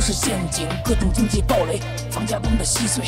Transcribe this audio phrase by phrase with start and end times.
[0.00, 0.66] 是陷阱。
[0.84, 3.04] 各种经济暴雷，房价崩得稀碎，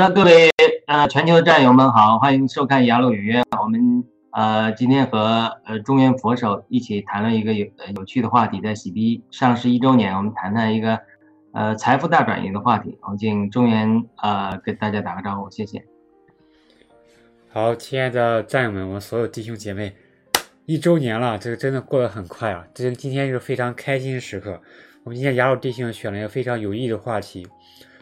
[0.00, 0.50] 的，各位
[0.86, 3.42] 呃全球的战友们好，欢迎收看雅鲁语约。
[3.60, 10.98] 我们呃今天和呃中原佛手一起谈论一个有有趣的话题，在喜币上市一周年，我们谈谈一个
[11.52, 12.96] 呃财富大转移的话题。
[13.02, 15.84] 我们请中原呃跟大家打个招呼，谢谢。
[17.50, 19.92] 好，亲爱的战友们，我们所有弟兄姐妹，
[20.64, 22.64] 一周年了，这个真的过得很快啊！
[22.72, 24.62] 这今天是非常开心的时刻。
[25.04, 27.46] 我们今天雅鲁弟兄选了一个非常有意义的话题，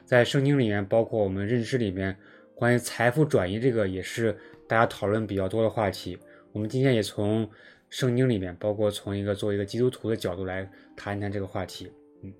[0.08, 2.16] 在圣经里面，包括我们认知里面，
[2.54, 4.34] 关于财富转移这个也是
[4.66, 6.18] 大家讨论比较多的话题。
[6.50, 7.46] 我们今天也从
[7.90, 10.66] 圣经里面，包括从一个作为一个基督徒的角度来
[10.96, 11.92] 谈一谈这个话题。
[12.22, 12.32] 嗯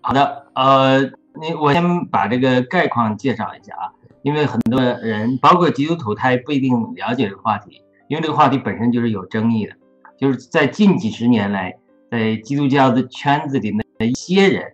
[0.00, 1.00] 好的，呃，
[1.40, 9.76] 你我先把这个概况介绍一下啊，因为很多人，包括基督徒，他也不一定了解这个话题，因为这个话题本身就是有争议的，
[10.18, 11.78] 就是在近几十年来，
[12.10, 14.72] 在基督教的圈子里的一些人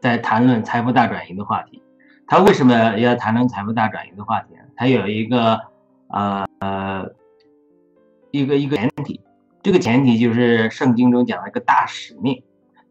[0.00, 1.82] 在谈论财富大转移的话题。
[2.26, 4.60] 他为什么要谈论财富大转移的话题呢？
[4.76, 5.60] 他有一个
[6.08, 7.06] 呃呃
[8.30, 9.20] 一个一个前提，
[9.62, 12.42] 这个前提就是圣经中讲的一个大使命。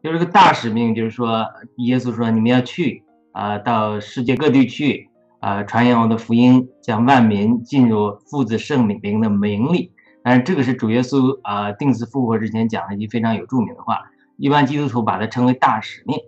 [0.02, 9.92] 就是个大使命，就是说，耶稣说你们要去啊、到世界各地去啊、传扬我的福音，将万民进入父子圣灵的名里。
[10.22, 16.18] 但是这个是主耶稣啊、定死复活之前讲的一句非常有著名的话，一般基督徒把它称为大使命。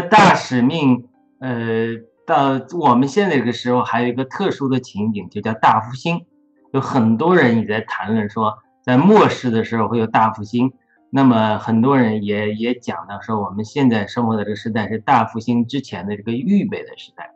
[0.00, 1.08] 大使命，
[1.40, 1.96] 呃，
[2.26, 6.24] 到我们现在这个时候还有一个特殊的情景，就叫大复兴。
[6.72, 10.72] 有很多人也在谈论说，在末世的时候会有大复兴。
[11.08, 17.30] 那么很多人也也讲到说，我们现在生活的这个时代是大复兴之前的这个预备的时代。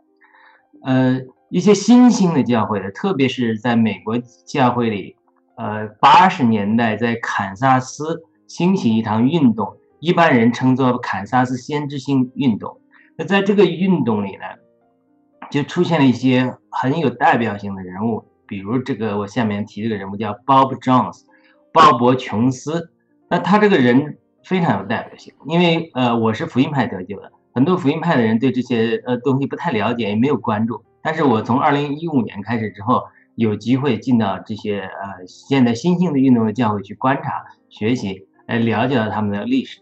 [0.82, 5.16] 呃，一些新兴的教会的，特别是在美国教会里，
[5.56, 12.80] 呃，八十年代在堪萨斯兴起一场运动，一般人称作堪萨斯先知性运动。
[13.16, 14.44] 那在这个运动里呢，
[15.50, 21.22] 就出现了一些很有代表性的人物，比如这个我下面提这个人物叫 Bob Jones，
[21.72, 22.90] 鲍勃·琼斯。
[23.28, 30.82] 那他这个人非常有代表性，因为呃我是福音派得救的，很多福音派的人对这些呃东西不太了解，也没有关注。
[31.02, 33.04] 但是我从二零一五年开始之后，
[33.34, 39.80] 有机会进到这些呃现在新兴的运动的教会去观察、学习，来了解到他们的历史，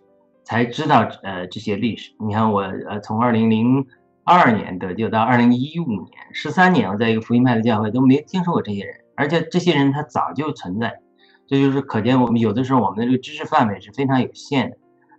[0.48, 2.10] 才知道呃这些历史。
[2.26, 3.84] 你看我呃从二零零
[4.24, 11.00] 二年得救到二零一五年，十三年我在一个福音派的教会都没听说过这些人，而且这些人他早就存在。
[11.46, 14.76] 这就是可见，我们有的时候我们的这个知识范围是非常有限的。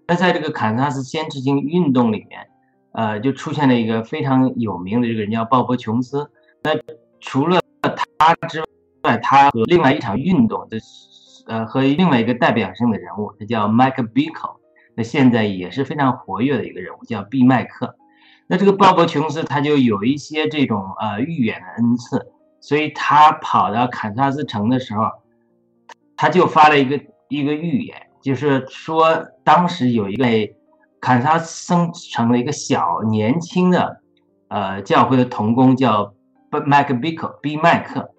[0.08, 2.48] 那在这个堪萨斯先知性运动里面，
[2.94, 6.32] 呃，就出现了一个非常有名的这个人叫鲍勃·琼斯。
[6.64, 6.72] 那
[7.20, 7.62] 除了
[8.18, 8.64] 他之
[9.04, 10.80] 外，他和另外一场运动的，
[11.46, 14.50] 呃，和另外一个代表性的人物，他叫麦克比克，
[15.04, 17.96] 现在也是非常活跃的一个人物，叫毕麦克。
[18.48, 25.04] 那这个鲍勃琼斯他就有一些这种呃预言的恩赐，所以他跑到堪萨斯城的时候，
[26.18, 30.26] 他就发了一个一个预言，就是说当时有一个
[31.00, 31.76] 堪萨斯
[32.12, 34.02] 城的一个小年轻的
[34.48, 36.14] 呃教会的童工叫
[36.66, 38.10] 麦克比克 B 麦克，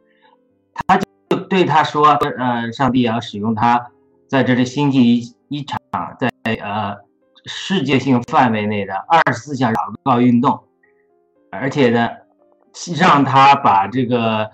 [0.72, 0.96] 他
[1.28, 2.06] 就对他说，
[2.38, 3.90] 呃，上帝要使用他
[4.28, 5.80] 在这里兴起一一场
[6.20, 6.96] 在呃
[7.44, 10.64] 世界性范围内的二十四小时祷告运动，
[11.50, 12.08] 而且呢，
[12.98, 14.50] 让他把这个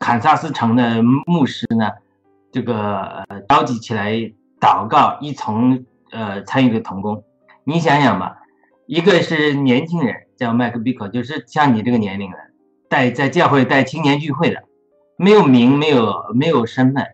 [0.00, 1.90] 堪萨斯城的牧师呢，
[2.50, 4.12] 这个召集起来
[4.60, 7.22] 祷告，一同呃参与的童工。
[7.64, 8.38] 你想想吧，
[8.86, 12.36] 一个是年轻人叫麦克比克，就是像你这个年龄的，
[12.88, 14.64] 带在教会带青年聚会的，
[15.16, 17.13] 没有名，没有没有身份。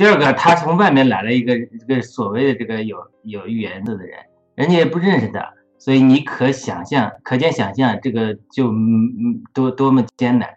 [0.00, 1.54] 第二个，他从外面来了一个
[1.86, 4.18] 这个所谓的这个有有预言的人，
[4.54, 10.48] 人家也不认识他，所以你可想象，可见想象，这个就嗯嗯多多么艰难。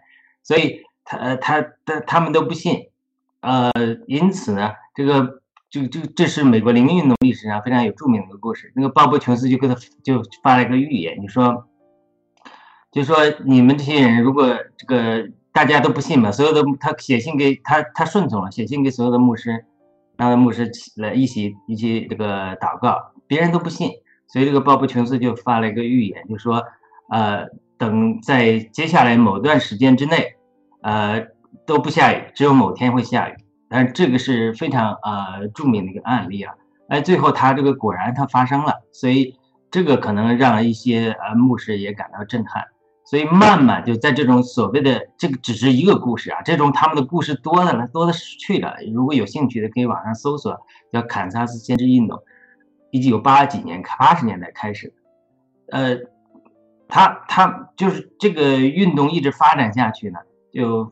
[0.42, 2.88] 所以他他他他们都不信，
[3.42, 3.70] 呃，
[4.06, 8.72] 因此呢，这个就就这是美国灵运动历史上非常有著名的故事。
[8.74, 11.66] 那个鲍勃琼斯就给他就发了一个预言，你说，
[12.90, 15.28] 就说你们这些人如果这个。
[15.54, 19.64] 大家都不信嘛，所有的他写信给他，他顺从了，写信给所有的牧师，
[20.16, 23.92] 让牧师来一起一起这个祷告，别人都不信，
[24.26, 26.60] 所以这个鲍勃琼斯就发了一个预言，就说，
[27.08, 27.46] 呃，
[27.78, 30.34] 等在接下来某段时间之内，
[30.82, 31.24] 呃，
[31.64, 33.34] 都不下雨，只有某天会下雨，
[33.68, 36.52] 但这个是非常呃著名的一个案例啊，
[36.88, 39.38] 哎，最后他这个果然它发生了，所以
[39.70, 42.64] 这个可能让一些呃牧师也感到震撼。
[43.06, 48.76] 所以慢慢就在这种所谓的这个只是一个故事啊，这种他们的故事多的了，多的是去了。
[48.94, 50.58] 如果有兴趣的，可以网上搜索
[50.90, 52.18] 叫堪萨斯先知运动，
[52.90, 54.94] 一九八几年八十年代开始，
[55.68, 55.98] 呃，
[56.88, 60.18] 他他就是这个运动一直发展下去呢，
[60.50, 60.90] 就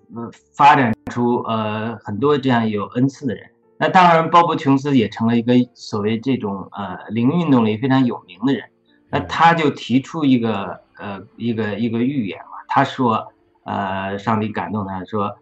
[0.55, 3.51] 发展出呃很多这样有恩赐的人。
[3.79, 8.65] 那当然，鲍勃琼斯也成了一个所谓这种呃灵运动里非常有名的人。
[9.09, 10.82] 那他就提出一个。
[11.03, 13.33] 呃，一个一个预言嘛，他说，
[13.65, 15.37] 呃，上帝感动他说，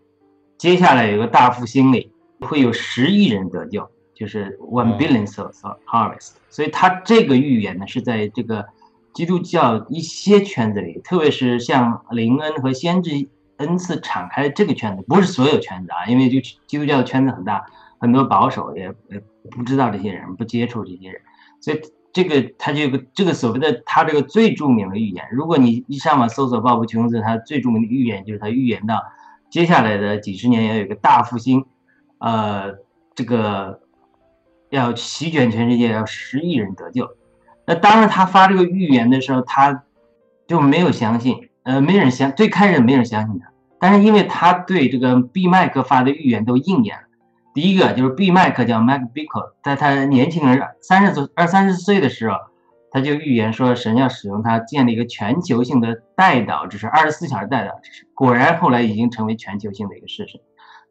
[0.57, 2.11] 接下来有个大复兴里
[2.41, 6.37] 会有十亿人得救，就是 one billion souls harvest。
[6.49, 8.67] 所以他这个预言呢，是在这个
[9.13, 17.67] 基督教一些圈子里，特别是像林恩和先知恩赐敞开这个圈子，不是所有圈子啊，因为就基督教的圈子很大，
[17.99, 21.21] 很多保守也也不知道这些人，不接触这些人，
[21.61, 21.81] 所以。
[22.13, 29.01] 这个他就有个这个所谓的他这个最著名的预言，如果你一上网搜索鲍勃琼斯，他最著名的预言就是他预言到
[29.49, 31.65] 接下来的几十年要有一个大复兴，
[32.19, 32.75] 呃，
[33.15, 33.81] 这个
[34.71, 37.09] 要席卷全世界，要十亿人得救。
[37.67, 39.85] 那当然他发这个预言的时候，他
[40.49, 47.03] 就没有相信，呃，没人相，最开始没人相信他，但是因为他对这个毕麦克发的预言都应验了。
[47.53, 52.37] 第一个就是毕麦克叫 Mac Bickle，在他年轻人三十岁二三十岁的时候，
[52.93, 58.07] 他就预言说神要使用他建立一个全球性的代祷之是二十四小时代祷之是。
[58.15, 60.41] 果然后来已经成为全球性的一个事实。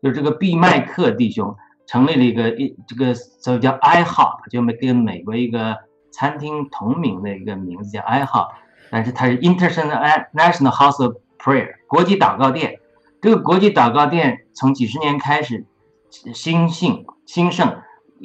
[0.04, 1.56] 就这个毕麦克弟兄
[1.88, 5.78] 成立了一个一这个所以叫 IHOP，就跟美国一个
[6.12, 8.50] 餐厅同名的一个名字叫 IHOP，
[8.92, 12.80] 但是它是 International House of Prayer 国际祷告店。
[13.22, 15.66] 这个国际祷告店从几十年开始。
[16.12, 17.82] 兴兴兴盛，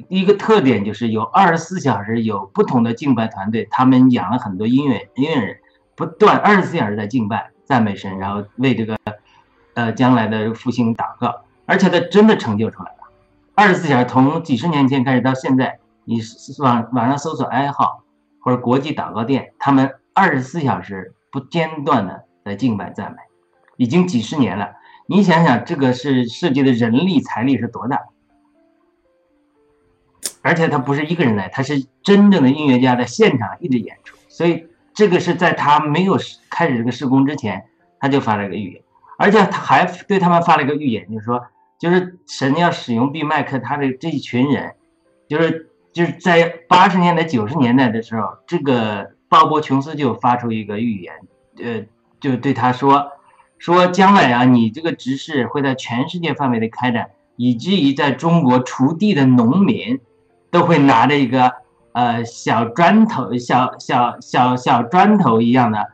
[0.09, 5.57] 一个特点就是有二十四小时有不同的敬拜团队，他们养了很多音乐音乐人，
[5.95, 8.99] 不断二十四小时在敬拜赞美神，然后为这个
[9.75, 12.99] 呃将来的复兴祷告，而且他真的成就出来了。
[13.55, 16.21] 二十四小时从几十年前开始到现在，你
[16.59, 18.03] 网网上搜索爱好
[18.41, 23.19] 或者国际祷告店，他们二十四小时不间断的在敬拜赞美，
[23.76, 24.73] 已经几十年了。
[25.07, 28.01] 你想想，这个是涉及的人力财力是多大？
[30.41, 36.19] 而且他不是一个人来，他是真正的音乐家在现场一直演出，所以这个是在他没有
[36.51, 37.67] 开始这个施工之前，
[37.99, 38.83] 他就发了一个预言，
[39.19, 41.47] 而且他还对他们发了一个预言，就是说，
[41.79, 44.75] 就是神要使用毕麦克他的这一群人，
[45.29, 51.15] 就是就是在八十年代九十年代的时候，这个鲍勃琼斯就发出一个预言，
[51.59, 51.85] 呃，
[52.21, 53.11] 就对他说。
[53.64, 60.00] 说将来啊，你这个执事会在全世界范围的开展，以至于在中国锄地的农民，
[60.50, 61.50] 都会拿着一个
[61.92, 65.87] 呃小砖头、小小小小砖头一样的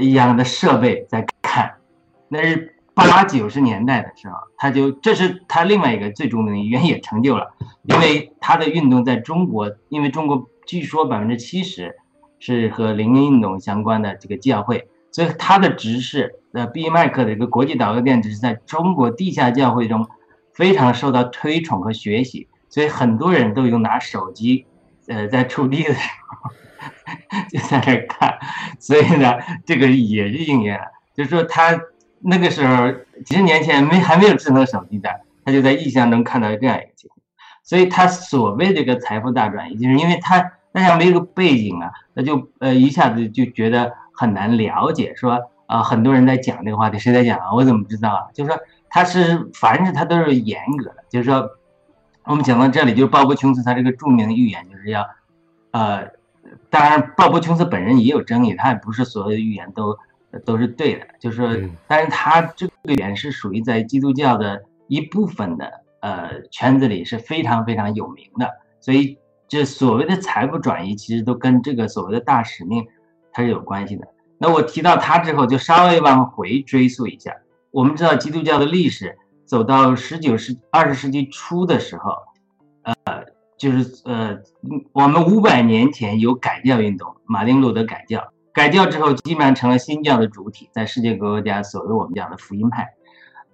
[0.00, 1.74] 一样的设备在看。
[2.26, 11.94] 那是八九十年代的时候，他就这是他另外一个最著名的原野成就了，因为他的运动在中国，因为中国据说百分之七十
[12.40, 14.88] 是和灵运动相关的这个教会，
[15.18, 20.06] 所以他的执事，呃，毕麦克的一个国际祷告殿，只是在中国地下教会中
[20.54, 24.64] 非常受到推崇和学习，所以很多人都有拿手机，
[25.08, 26.50] 呃，在触地的时候
[27.50, 28.38] 就在那看，
[28.78, 29.32] 所以呢，
[29.66, 31.76] 这个也是应验了，就是说他
[32.20, 32.88] 那个时候
[33.24, 35.10] 几十年前没还没有智能手机的，
[35.44, 37.18] 他就在意象中看到这样一个情况，
[37.64, 47.54] 所以他所谓这个财富大转移，就是因为他大家没有个背景啊，他就呃一下子就觉得很难了解，说啊、很多人在讲这个话题，谁在讲啊？
[47.54, 48.26] 我怎么不知道啊？
[48.34, 48.58] 就是说
[48.88, 51.48] 他是凡是他都是严格的，就是说
[52.24, 55.06] 我们讲到这里，就是鲍勃琼斯他这个著名的预言就是要
[55.70, 56.10] 呃，
[56.68, 59.96] 当然鲍勃琼斯本人也有争议，他也不是所有的预言都
[60.44, 65.70] 都是对的，就是说嗯，但是他这个预言是属于在基督教的一部分的
[66.00, 72.86] 呃圈子里是非常非常有名的，所以这所谓的财富转移，其实都跟这个所谓的大使命
[73.38, 74.04] 它是有关系的。
[74.36, 77.36] 那我提到它之后，就稍微往回追溯一下。
[77.70, 82.16] 我们知道基督教的历史走到十九世二十世纪初的时候，
[82.82, 82.94] 呃，
[83.56, 84.36] 就是呃，
[84.90, 92.88] 我们五百年前有改教运动，马丁路德改教，改教之后基本上成了新教的主体，在世界各国家所谓我们讲的福音派。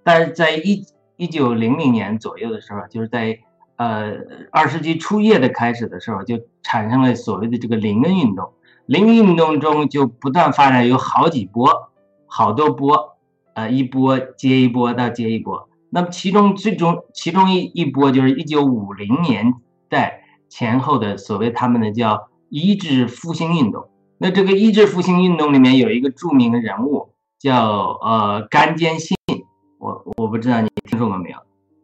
[0.03, 0.83] 但是在一
[1.15, 3.37] 一九零零年左右的时候，就是在
[3.75, 4.13] 呃
[4.51, 8.51] 二世纪初叶的开始的时候，就产生了所谓的这个灵恩运动。
[8.85, 11.89] 灵恩运动中就不断发展，有好几波，
[12.27, 13.17] 好多波，
[13.53, 15.67] 呃，一波接一波到接一波。
[15.89, 19.53] 那么其中最终其中一一波就是一九五零年
[19.89, 23.87] 代前后的所谓他们的叫医治复兴运动。
[24.17, 29.15] 那这个医治复兴运动里面有一个著名的人物叫呃甘坚信，
[29.79, 31.37] 我我不知道你听说过没有，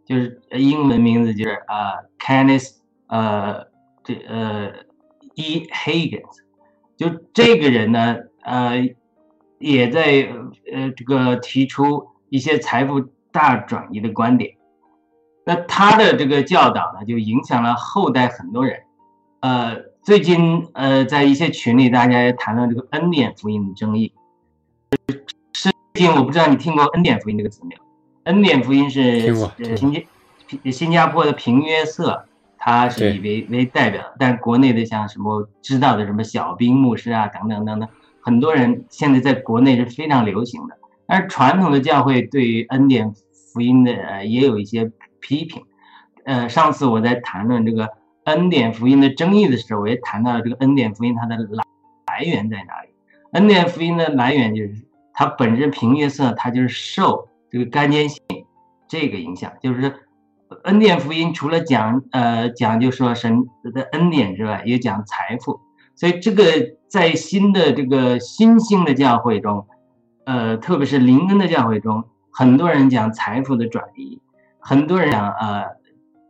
[0.05, 2.75] 就是英文名字就是呃 Kenneth
[3.07, 3.65] 呃
[4.03, 4.71] 这呃
[5.35, 6.40] E Higgins。
[7.01, 8.87] 就这个人呢，呃，
[9.57, 10.31] 也在
[10.71, 14.51] 呃这个提出一些财富大转移的观点。
[15.43, 18.81] 那他的这个教导呢，就影响了后代很多人。
[19.39, 24.13] 呃，最近呃，在一些群里，大家也谈论这个恩典福音的争议。
[25.53, 27.81] 最近我不知道你听过恩典福音这个词没有？
[28.25, 32.27] 恩典福音是呃新加新加坡的平约瑟，
[32.63, 37.89] 他是以为为代表的，但国内的像什么知道的什么小兵牧师啊等等等等，
[38.21, 40.77] 很多人现在在国内是非常流行的。
[41.07, 43.11] 但是传统的教会对于恩典
[43.51, 45.63] 福音的呃也有一些批评。
[46.23, 47.89] 呃，上次我在谈论这个
[48.25, 51.63] 恩典福音的争议的时候，我也谈到了这个恩典福音它的来
[52.05, 52.89] 来源在哪里。
[53.31, 54.75] 恩典福音的来源就是
[55.13, 58.21] 它本身平约瑟，它就是受这个干坚性
[58.87, 59.91] 这个影响，就是
[60.63, 65.61] 恩典福音除了讲呃讲就说神的恩典之外，也讲财富，
[65.95, 66.43] 所以这个
[66.87, 69.65] 在新的这个新兴的教会中，
[70.25, 74.19] 呃，特别是灵恩的教会中，很多人讲财富的转移，
[74.59, 75.63] 很多人讲呃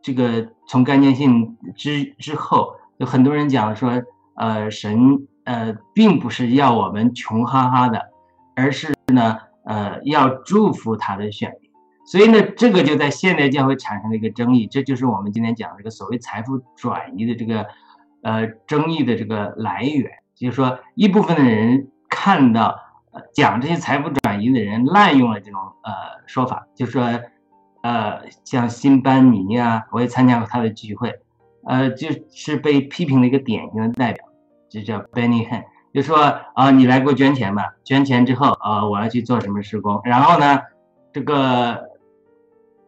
[0.01, 4.03] 这个从干坚信之之后，有很多人讲说
[4.35, 8.09] 呃神呃并不是要我们穷哈哈的，
[8.55, 11.51] 而是呢呃要祝福他的选。
[12.11, 17.65] 所以呢，这个就在现代教会产生了一个争议，这就是我们今天讲这个所谓财富转移的这个
[18.21, 22.77] 呃争议的这个来源，就是说一部分的人看到
[23.13, 25.93] 呃讲这些财富转移的人滥用了这种呃
[26.25, 27.05] 说法，就是说
[27.81, 31.17] 呃像辛班尼啊，我也参加过他的聚会，
[31.65, 34.25] 呃就是被批评的一个典型的代表，
[34.69, 35.63] 就叫 Benny Hinn，
[35.93, 36.17] 就说
[36.55, 40.59] 啊、你来给我捐钱吧，捐钱之后啊、我要去做什么施工，然后呢
[41.13, 41.89] 这个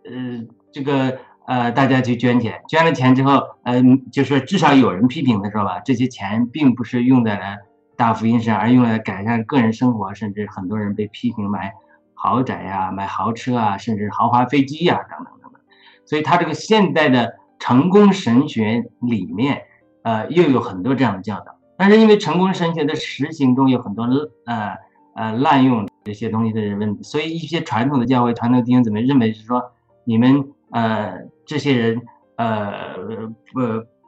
[0.05, 7.57] 呃，这个呃，大家去捐钱，捐了钱之后，嗯、就是至少有人批评的时候吧，这些钱并不是用在了
[7.97, 11.73] 大福音上，而用来改善个人生活，甚至很多人被批评买
[12.13, 15.61] 豪宅呀、买豪车啊，甚至豪华飞机呀、等等等等。
[16.05, 19.63] 所以他这个现代的成功神学里面，
[20.03, 21.57] 呃，又有很多这样的教导。
[21.75, 24.03] 但是因为成功神学的实行中有很多
[24.45, 24.77] 呃
[25.15, 29.72] 呃滥用这些东西的人，所以一些传统的教会、传统弟兄姊妹认为是说，
[30.05, 32.01] 你们呃这些人
[32.35, 32.95] 呃
[33.53, 33.61] 不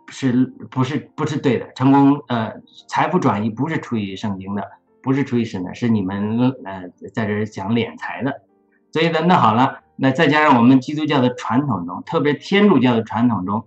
[0.09, 2.53] 是不是不是对的，成功呃
[2.87, 4.63] 财富转移不是出于圣经的，
[5.01, 6.83] 不是出于神的，是你们呃
[7.13, 8.41] 在这讲敛财的。
[8.91, 13.65] 所以呢，那好了，那再加上我们基督教的传统中，特别天主教的传统中，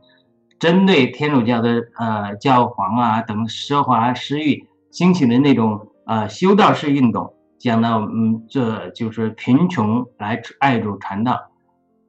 [0.58, 11.48] 针对天主教的呃教皇啊等奢华私欲兴起的那种呃修道士运动，讲到嗯这就是贫穷来爱主传道。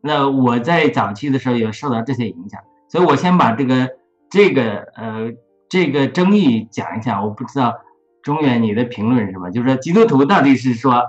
[0.02, 3.90] 那我在早期的时候有受到这些影响，所以我先把这个
[4.30, 5.32] 这个呃
[5.68, 7.22] 这个争议讲一下。
[7.22, 7.76] 我不知道
[8.22, 9.52] 中原，你的评论是什么？
[9.52, 11.04] 就是说基督徒到底是说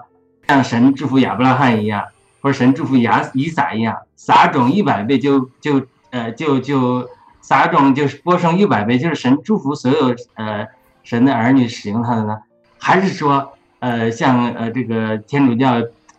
[0.49, 2.05] 像神祝福亚伯拉罕一样，
[2.41, 7.09] 或者神祝福亚以撒一样，撒种一百倍就就呃就就
[7.41, 10.67] 撒种就是播生一百倍，就是神祝福所有呃
[11.03, 12.39] 神的儿女使用它的呢？
[12.79, 15.75] 还是说呃像呃这个天主教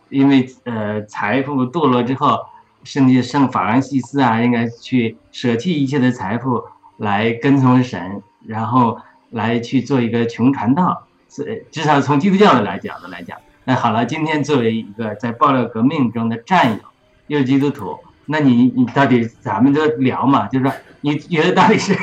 [0.08, 2.38] 因为呃财富堕落之后，
[2.84, 6.64] 甚至圣法兰西斯啊，应该去舍弃一切的财富
[6.96, 11.06] 来跟从神，然后来去做一个穷传道。
[11.34, 16.78] 是至少从基督教的来讲的来讲，那好了，今天作为一个在爆料革命中的战友，
[17.26, 20.46] 又是基督徒，那你你到底咱们就聊嘛？
[20.48, 21.96] 就是说，你觉得到底是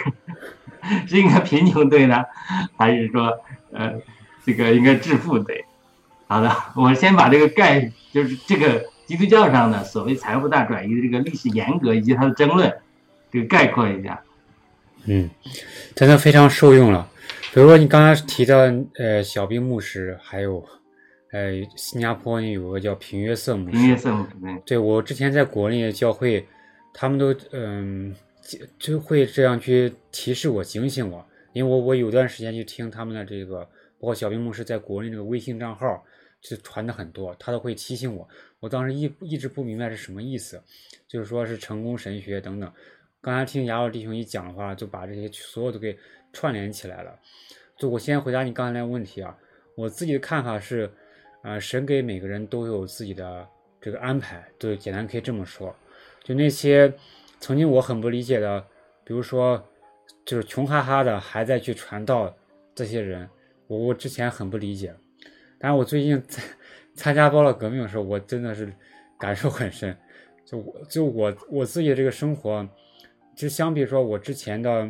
[1.05, 2.24] 是应该贫穷对呢，
[2.75, 3.38] 还是说
[3.71, 3.93] 呃
[4.43, 5.63] 这个应该致富对？
[6.27, 12.72] 好的，我先把这个概就是这个基督教上的所谓财富大转移的这个历史严格以及它的争论，
[13.32, 14.22] 这个概括一下。
[15.06, 15.28] 嗯，
[15.96, 17.10] 真的非常受用了。
[17.51, 18.56] 比如说你刚才提到
[19.00, 20.63] 呃小兵牧师，还有
[21.32, 26.46] 呃新加坡有个叫平约瑟牧师，明月圣母对，对我之前在国内的教会，
[26.94, 33.62] 他们都嗯就就会这样去提示我、警醒我，因为我我有段时间去听他们的这个，
[34.00, 36.03] 包括小兵牧师在国内那个微信账号
[36.42, 38.28] 就传的很多，他都会提醒我。
[38.60, 40.62] 我当时一一直不明白是什么意思，
[41.08, 42.72] 就是说是成功神学等等。
[43.22, 45.98] 刚才听雅老弟兄一讲的话，就把这些所有都给
[46.32, 47.20] 串联起来了。
[47.78, 49.38] 就我先回答你刚才那个问题啊，
[49.75, 50.90] 我自己的看法是，
[51.44, 53.48] 呃，神给每个人都有自己的
[53.82, 55.75] 这个安排，对，简单可以这么说。
[56.24, 56.94] 就那些
[57.40, 58.66] 曾经我很不理解的，
[59.04, 59.62] 比如说
[60.25, 62.34] 就是穷哈哈的还在去传道
[62.75, 63.30] 这些人，
[63.68, 64.94] 我我之前很不理解，
[65.59, 66.41] 但是我最近在
[66.95, 68.74] 参加包了革命的时候，我真的是
[69.19, 69.95] 感受很深。
[70.45, 72.67] 就我就我我自己的这个生活，
[73.35, 74.89] 其实相比说我之前的。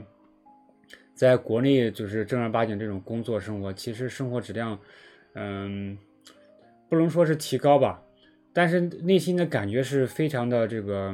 [1.15, 4.79] 在国内就是正儿八经这种工作生活，其实生活质量，
[5.33, 5.97] 嗯，
[6.87, 8.01] 不能说是提高吧，
[8.53, 11.13] 但是内心的感觉是非常的这个，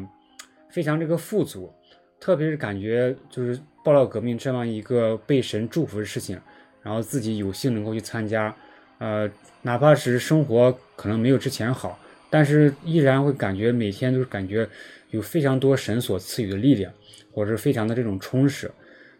[0.69, 1.73] 非常这个富足，
[2.19, 6.39] 特别是感觉就是爆料革命这样一个被神祝福的事情，
[6.83, 8.55] 然后自己有幸能够去参加，
[8.97, 9.29] 呃，
[9.61, 14.67] 哪怕是生活可能没有之前好，但是依然会感觉每天都是感觉
[15.11, 16.91] 有非常多神所赐予的力量，
[17.31, 18.71] 或者是非常的这种充实。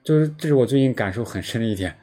[0.03, 1.95] 就是这是我最近感受很深的一点。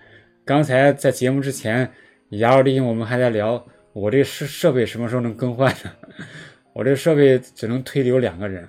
[0.44, 1.88] 刚才在节目之前，
[2.30, 5.92] 雅老弟兄我们还在聊我这设设备什么时候能更换呢？
[6.74, 8.68] 我这设备只能推留两个人，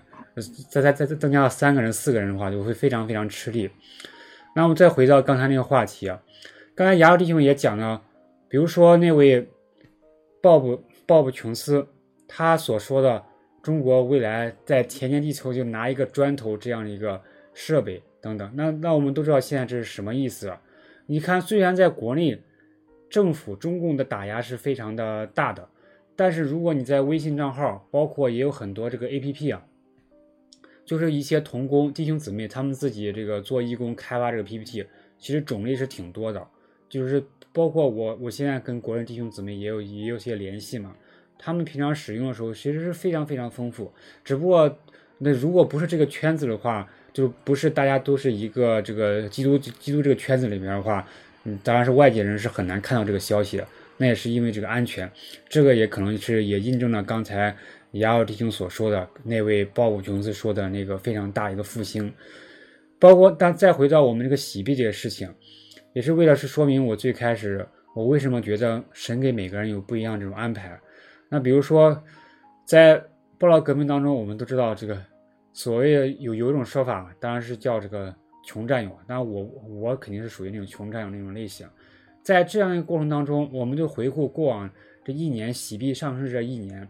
[0.69, 3.69] 再再再增加三个人、四个人的话，就会非常非常吃力。
[4.55, 6.21] 那我们再回到刚才那个话题啊，
[6.75, 8.01] 刚才雅老弟兄也讲了，
[8.53, 9.49] 比如说那位
[10.39, 11.87] 鲍布鲍布琼斯，
[12.27, 13.23] 他所说的
[13.63, 17.19] 中国未来在田间地球就拿一个砖头这样的一个
[17.55, 17.99] 设备。
[18.21, 20.55] 等等，那那我们都知道现在这是什么意思？
[21.07, 22.39] 你看，虽然在国内
[23.09, 25.67] 政府中共的打压是非常的大的，
[26.15, 29.65] 但是如果你在微信账号，包括也有很多这个 A P P 啊，
[30.85, 34.85] 就是一些同工弟兄姊妹他们自己这个做义工开发这个 P P T，
[35.17, 36.47] 其实种类是挺多的。
[36.89, 37.19] 就是
[37.53, 40.93] 包括我，我现在跟国人弟兄姊妹也有也有些联系嘛，
[41.37, 43.93] 他们平常使用的时候其实是非常非常丰富。
[44.25, 44.77] 只不过
[45.19, 51.07] 那如果不是这个圈子的话，就不是大家都是一个这个基督基督这个圈子里面的话，
[51.43, 53.67] 嗯，当然是外界人是很难看到这个消息的。
[53.97, 55.09] 那也是因为这个安全，
[55.47, 57.55] 这个也可能是也印证了刚才
[57.91, 62.11] 雅尔弟兄所说的那位鲍勃琼斯说的那个非常大一个复兴。
[62.97, 65.29] 包括但再回到我们这个洗币这个事情，
[65.93, 70.79] 也是为了是说明我最开始我为什么觉得神给每个人有不一样这种安排。
[71.29, 72.03] 那比如说
[72.65, 73.03] 在
[73.37, 75.01] 布劳革命当中，我们都知道这个。
[75.55, 78.11] 所谓有有一种说法，当然是叫这个
[78.43, 78.89] 穷战友。
[79.05, 81.67] 当然我我肯定是属于那种穷战友那种类型。
[82.23, 84.67] 在这样一个过程当中，我们就回顾过往
[85.05, 86.87] 这一年洗币上升这一年，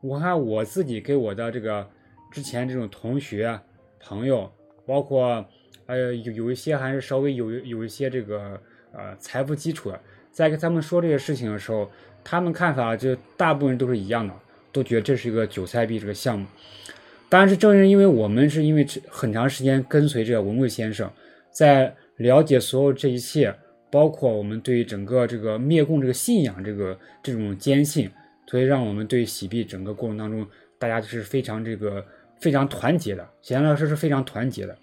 [0.00, 1.88] 我看我自己给我的这个
[2.32, 3.56] 之前这种同学
[4.00, 4.50] 朋友，
[4.84, 5.46] 包括
[5.86, 8.60] 呃有有一些还是稍微有有一些这个
[8.92, 11.90] 呃财富基础的，在跟他们说这些事情的时候，
[12.22, 14.34] 他们看法就大部分都是一样的，
[14.72, 16.46] 都觉得这是一个韭菜币这个项目。
[17.28, 21.10] 当然是正是因为我们是因为很长时间跟随着文贵先生，
[21.50, 23.52] 在了解所有这一切，
[23.90, 28.08] 包括我们对整个这个灭共这个信仰这个这种坚信，
[28.46, 30.46] 所以让我们对洗币整个过程当中，
[30.78, 32.04] 大家是非常这个
[32.40, 33.28] 非常团结的。
[33.42, 34.78] 简单来说是非常团结的，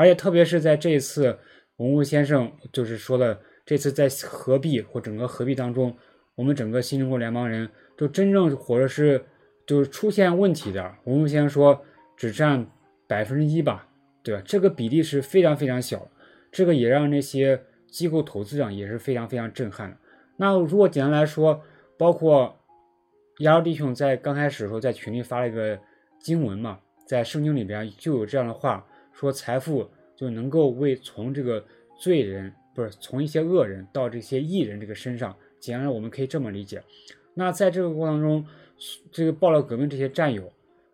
[0.00, 1.38] 而且特别是在这一次
[1.76, 5.94] 文物先生就是说的这次在合币或整个合币当中，
[6.34, 9.22] 我们整个新中国联邦人就真正或者是。
[9.66, 11.80] 就是出现问题的，我们先生说
[12.16, 12.66] 只占
[13.06, 13.86] 百分之一吧，
[14.20, 14.42] 对吧？
[14.44, 16.10] 这个比例是非常非常小，
[16.50, 19.96] 这个也让那些机构投资上也是非常非常震撼的。
[20.38, 21.62] 那如果简单来说，
[21.96, 22.58] 包括
[23.40, 25.78] 亚洲弟兄在刚开始的时候在群里发了一个
[26.18, 28.84] 经文嘛，在圣经里边就有这样的话，
[29.20, 31.62] 说财富就能够为从这个
[31.98, 36.82] 罪人不是从一些恶人到这些义人这个身上，简单我们可以这么理解。
[37.34, 38.46] 那在这个过程当中，
[39.12, 40.50] 这个爆料革命这些战友，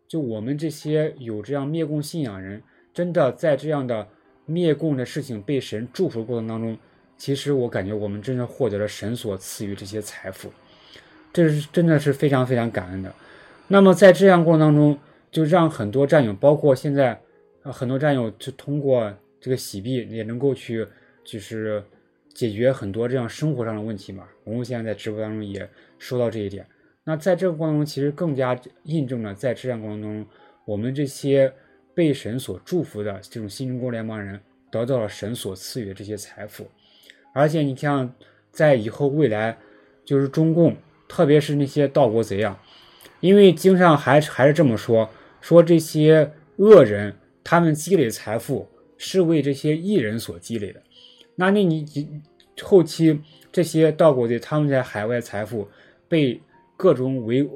[0.09, 2.61] 就我们这些有这样灭共信仰人，
[2.93, 4.09] 真的在这样的
[4.45, 6.77] 灭共的事情被神祝福的过程当中，
[7.17, 10.51] 其实我感觉我们真的获得了神所赐予这些财富，
[11.33, 13.15] 这是真的是非常非常感恩的。
[13.69, 14.99] 那么在这样过程当中，
[15.31, 17.21] 就让很多战友，包括现在
[17.73, 20.87] 很多战友，就通过这个洗币也能够去
[21.25, 21.83] 就是
[22.33, 24.25] 解决很多这样生活上的问题嘛。
[24.45, 26.67] 我们现在在直播当中也说到这一点。
[27.05, 30.27] 那在这个过程中，其实更加印证了在这战过程中，
[30.65, 31.53] 我们这些
[31.95, 36.67] 被神所祝福的这种新中国联邦人，得到了神所赐予的这些财富。
[37.33, 38.13] 而且你像
[38.51, 39.57] 在以后未来，
[40.05, 40.77] 就是中共，
[41.07, 42.61] 特别是那些盗国贼啊，
[43.21, 45.09] 因为经上还还是这么说，
[45.41, 47.15] 说这些恶人
[47.49, 48.67] 他们积累财富
[48.99, 50.83] 是为这些艺人所积累的。
[51.37, 52.21] 那那你
[52.61, 53.21] 后期
[53.53, 55.69] 这些盗国贼他们在海外财富
[56.09, 56.41] 被
[56.77, 57.49] 各种围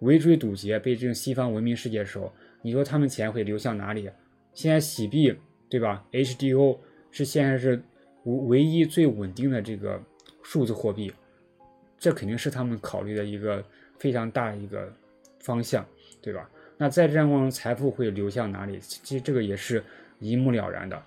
[0.00, 4.10] 围追堵截，被这种西方文明世界的时候，你说他们钱会流向哪里？
[4.52, 5.34] 现在洗币
[5.70, 6.76] 对吧？HDO
[7.10, 7.82] 是现在是
[8.24, 9.98] 唯唯一最稳定的这个
[10.42, 11.10] 数字货币，
[11.98, 13.64] 这肯定是他们考虑的一个
[13.98, 14.92] 非常大一个
[15.40, 15.82] 方向，
[16.20, 16.50] 对吧？
[16.84, 18.78] 那在这样过程中，财富会流向哪里？
[18.78, 19.82] 其实这个也是
[20.20, 21.02] 一目了然的。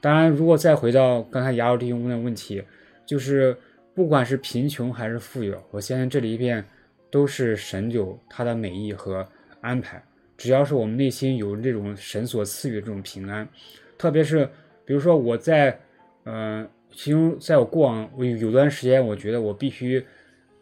[0.00, 2.60] 当然，如果再回到刚才雅鲁弟兄问的问题，
[3.06, 3.56] 就是
[3.94, 6.64] 不管是贫穷还是富有，我相信这里边
[7.12, 9.24] 都是神有他的美意和
[9.60, 10.02] 安排。
[10.36, 13.48] 只要是我们内心有这种神所赐予的这种平安，
[13.96, 14.44] 特别是
[14.84, 15.78] 比如说我在，
[16.24, 20.04] 呃，其中在我过往有段时间，我觉得我必须，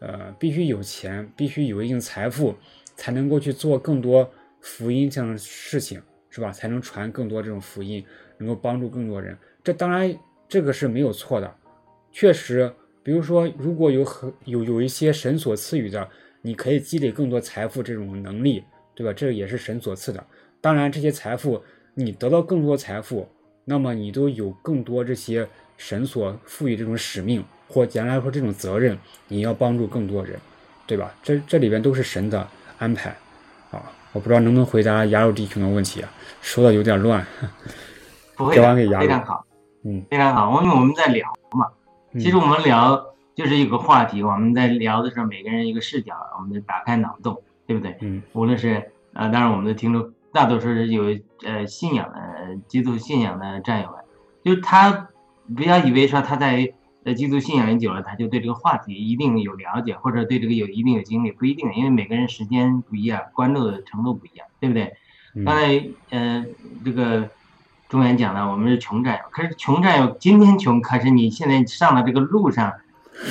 [0.00, 2.54] 呃，必须有钱，必须有一定财富，
[2.96, 6.52] 才能够去做更多福音这样的事情，是吧？
[6.52, 8.04] 才能传更多这种福音，
[8.38, 9.36] 能够帮助更多人。
[9.62, 10.14] 这当然
[10.48, 11.54] 这个是没有错的，
[12.12, 16.08] 确实，比如说如果有很有有一些神所赐予的，
[16.42, 18.64] 你可以积累更多财富这种能力。
[18.94, 19.12] 对吧？
[19.12, 20.26] 这个也是神所赐的。
[20.60, 21.62] 当然，这些财富
[21.94, 23.28] 你得到更多财富，
[23.64, 30.36] 那么你都有更多这些神所赋予这种使命，或简单来说这种责任，你要帮助更多人，
[30.84, 31.14] 对吧？
[31.22, 32.44] 这这里边都是神的
[32.78, 33.16] 安排
[33.70, 33.92] 啊！
[34.12, 36.08] 我不知道能不能回答雅鲁弟兄的问题啊，
[36.40, 37.24] 说的有点乱。
[38.36, 38.62] 不会非
[39.08, 39.44] 常好，
[39.84, 40.62] 嗯非常好。
[40.62, 41.66] 因为我们在聊嘛，
[42.12, 47.96] 嗯其实我们聊就是一个话题，我们在聊的时候，每个人一个视角，我们打开脑洞，对不对？
[48.00, 51.04] 嗯无论是呃，当然我们的听众大多数是有
[51.44, 53.96] 呃信仰的呃基督信仰的战友们，
[54.44, 55.08] 就是他
[55.56, 56.72] 不要以为说他在
[57.08, 64.94] 呃基督信仰久了，他就对这个话题一定有了解，或者对这个有一定有经历，不一定，因为每个人时间不一样，关注的程度不一样，对不对？
[65.34, 66.44] 嗯刚才呃
[66.84, 67.30] 这个
[67.88, 72.74] 中原讲了，我们是穷战友，可是穷战友今天穷，可是你现在上了这个路上，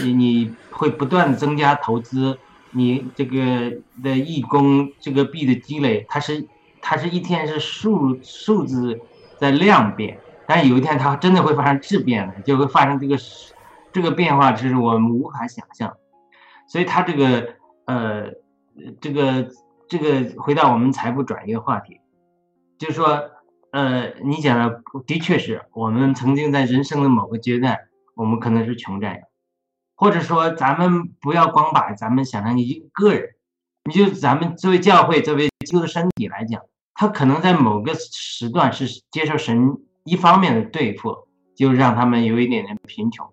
[0.01, 2.39] 你你会不断的增加投资，
[2.71, 6.47] 你这个的义工这个币的积累，它是
[6.81, 8.99] 它是一天是数数字
[9.37, 13.17] 在量变，但是有一天它真的会发生质变的，就会发生这个
[13.97, 15.97] 这个变化，这是我们无法想象，
[16.67, 17.55] 所以他这个
[17.85, 18.31] 呃
[19.01, 19.49] 这个
[19.89, 21.99] 这个回到我们财富转移的话题，
[22.77, 23.31] 就是说
[23.71, 27.75] 呃你讲的的确是我们曾经在人生的某个阶段，
[28.13, 29.21] 我们可能是穷战友。
[29.99, 33.29] 或者说，咱们不要光把咱们想成一个人，
[33.85, 36.61] 你就咱们作为教会、作为基督的身体来讲，
[36.93, 43.27] 他可能在某个时段是接受神一方面的对付，就让他们有一点点贫穷，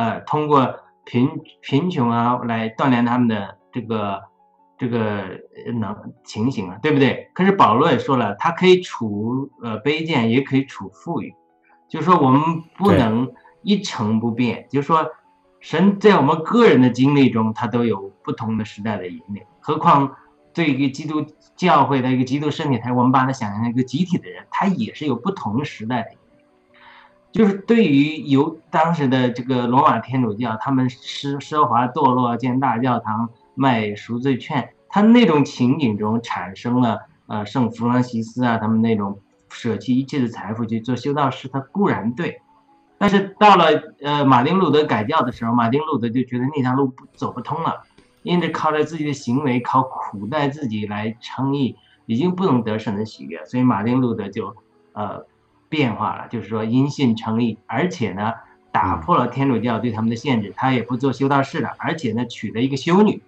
[0.00, 1.28] 呃，通过贫
[1.60, 4.22] 贫穷啊来锻炼他们的这个
[4.78, 4.98] 这个
[5.66, 7.30] 呃能情形啊，对不对？
[7.34, 11.34] 可是保罗也说了，他可以处呃卑贱，也可以处富裕，
[11.88, 12.40] 就是说我们
[12.76, 13.32] 不能
[13.62, 15.06] 一成不变，就是说。
[15.62, 20.16] 神在我们个人的经历中，他都有不同的时代的引领，何况
[20.54, 21.22] 对一个基督
[21.54, 26.10] 教会的一个基督身体，他我们把它想象成一个集体的人，他也是有不同时代的。
[27.32, 42.40] 就是对于由当时的这个罗马天主教，他们奢奢华堕落，建大教堂，卖赎罪券，他那种情景中产生了呃圣弗朗西斯啊，他们那种舍弃一切的财富去做修道士，他固然对。
[42.98, 43.66] 但是到了
[44.02, 47.82] 呃马丁路德改教的时候，马丁路德就觉得那条路走不通了，
[48.24, 54.54] 因着靠着自己的行为，靠苦待自己来称义，已经不能得神的喜悦，所以马丁路德就
[54.92, 55.24] 呃
[55.70, 58.34] 变化了，就是说因信成义，而且呢
[58.70, 63.22] 打破了天主教对他们的限制，他也不做修道士了，而且呢娶了一个修女，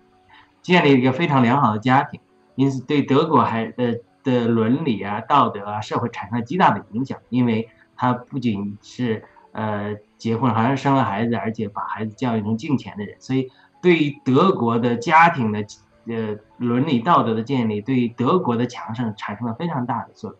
[0.60, 2.20] 建立了一个非常良好的家庭，
[2.56, 13.50] 因此对德国还的的伦理啊、道德啊、社会产生了极大的影响，因为他不仅是呃结婚，好像生了孩子，而且把孩子教育成敬虔的人，所以
[13.80, 15.64] 对于德国的家庭的
[16.06, 20.38] 呃伦理道德的建立，对于德国的强盛产生了非常大的作用。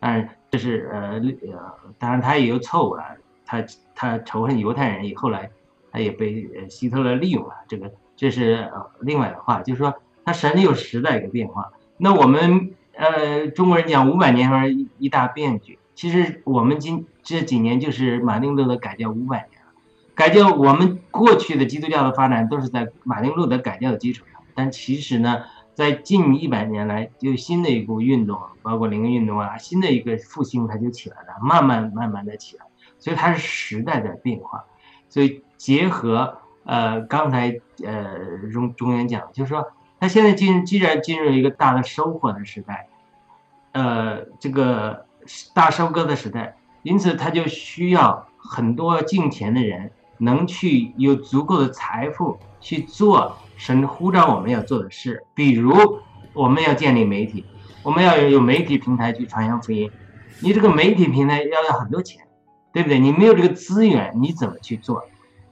[0.00, 1.20] 当然，这是呃
[1.52, 3.04] 呃，当然他也有错误了，
[3.44, 3.62] 他
[3.94, 5.50] 他仇恨犹太人，以后来
[5.92, 11.70] 他也被希特勒利用了，这个这是另外的话，就是说他神有时代一个变化。
[11.98, 19.72] 那我们呃中国人讲五百年而一一大变局，其实我们今这几年就是马丁路德改教五百年了，
[20.14, 25.44] 改教我们过去的基督教的发展都是在马丁路德改教的基础上，但其实呢。
[25.78, 32.66] 在近一百年来，就新的一股运动，包括零运动啊，新的一个复兴，它就起来了，慢慢慢慢的起来，
[32.98, 34.64] 所以它是时代的变化。
[35.08, 38.18] 所以结合呃刚才呃
[38.52, 39.64] 中中原讲，就是说，
[40.00, 42.88] 它现在进既然进入一个大的收获的时代，
[43.70, 45.06] 呃这个
[45.54, 53.38] 大收割的时代，因此它就需要很多进钱的人能去有足够的财富去做。
[53.58, 56.00] 神呼召我们要做的事，比如
[56.32, 57.44] 我们要建立媒体，
[57.82, 59.90] 我们要有媒体平台去传扬福音。
[60.40, 62.22] 你这个媒体平台要要很多钱，
[62.72, 63.00] 对不对？
[63.00, 65.04] 你没有这个资源，你怎么去做？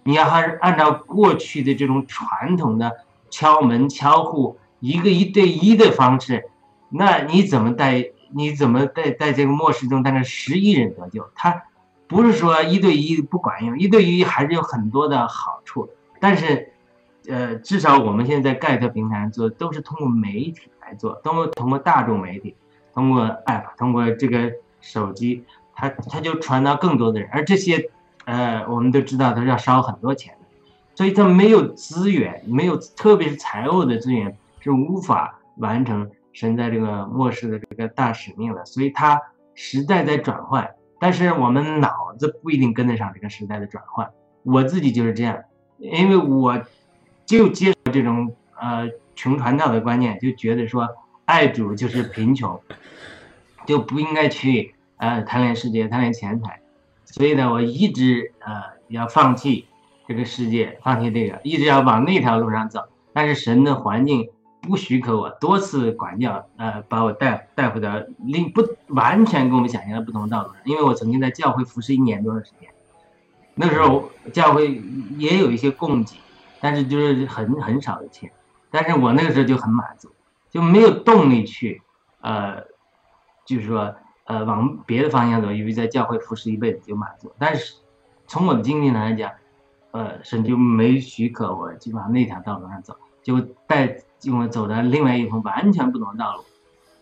[0.05, 2.93] 你要还是按照过去的这种传统的
[3.29, 6.45] 敲门敲户，一个一对一的方式，
[6.89, 8.11] 那你怎么带？
[8.31, 11.29] 你怎么在在这个末世中带着十亿人得救？
[11.35, 11.65] 他
[12.07, 15.89] 不是说一对一不管用，一对一还是有很多的好处，
[16.21, 16.73] 但是。
[17.29, 22.55] 呃，至少我们现在在盖特平台做，都是通过媒体来做，通过通过大众媒体，
[22.95, 27.91] 通过 app，通过这个手机，它它就传到更多的人，而这些，
[28.27, 30.47] 呃，我们都知道都是要烧很多钱的，
[30.95, 39.21] 所以它没有资源，没有特别是财务的资源，是无法完成神在这个末世的这个大使命的，所以它
[39.55, 44.09] 时代在转换，但是我们脑子不一定跟得上这个时代的转换，
[44.45, 45.37] 我自己就是这样，
[45.79, 46.63] 因为我。
[47.27, 50.89] 就接受这种呃穷传道的观念，就觉得说
[51.25, 52.61] 爱主就是贫穷，
[53.67, 56.61] 就不应该去呃贪恋世界、贪恋钱财，
[57.05, 59.67] 所以呢，我一直呃要放弃
[60.07, 62.81] 这个世界，放弃这个，一直要往那条路上走。
[63.13, 64.29] 但是神的环境
[64.61, 70.59] 不许可我多次管教，呃，把我带带回到另不完全跟我们想象的不同道路上。
[70.65, 72.69] 因为我曾经在教会服侍一年多的时间，
[73.55, 74.81] 那时候教会
[75.19, 76.15] 也有一些供给。
[76.61, 78.33] 但是就是很很少的钱，
[78.71, 80.11] 但是我那个时候就很满足，
[80.51, 81.83] 就没有动力去，
[82.23, 82.63] 呃，
[83.45, 87.31] 就是说，呃，往别的方向走，因为在教会服侍一辈子就满足。
[87.39, 87.75] 但是
[88.27, 89.31] 从我的经历来讲，
[89.91, 93.99] 呃，神就没许可我就往那条道路上走，就带
[94.33, 96.45] 我走的另外一条完全不同的道路，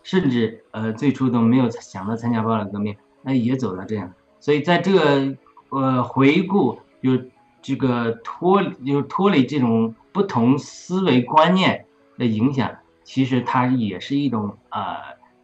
[0.03, 4.13] 甚至呃最初都没有想到参加暴乱革命，那也走到这样。
[4.39, 5.37] 所以在这个
[5.69, 7.11] 呃回顾就。
[7.65, 12.71] 这个脱就是脱离这种不同思维观念的影响，
[13.03, 14.97] 其实它也是一种呃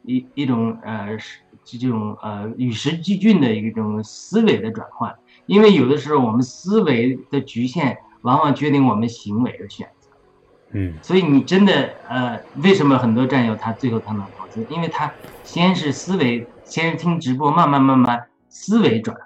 [0.04, 5.16] 一一种呃是这种呃与时俱进的一种思维的转换。
[5.48, 10.12] 因为有的时候我们思维的局限，往往决定我们行为的选择。
[10.74, 14.64] 嗯，所以你真的呃，为什么很多战友他最后他能投资？
[14.70, 19.18] 因为他先是思维，先是听直播，慢慢慢慢思维转。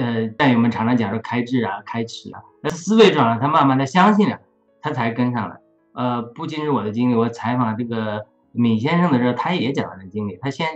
[0.00, 4.38] 呃，战友们常常讲说开智啊、开启啊，那思维转了，他慢慢的相信了，
[4.82, 5.56] 他才跟上来。
[5.94, 10.38] 呃，不仅是我的经历，我采访这个闵先生的时候，他也讲了这经历。
[10.42, 10.68] 他先，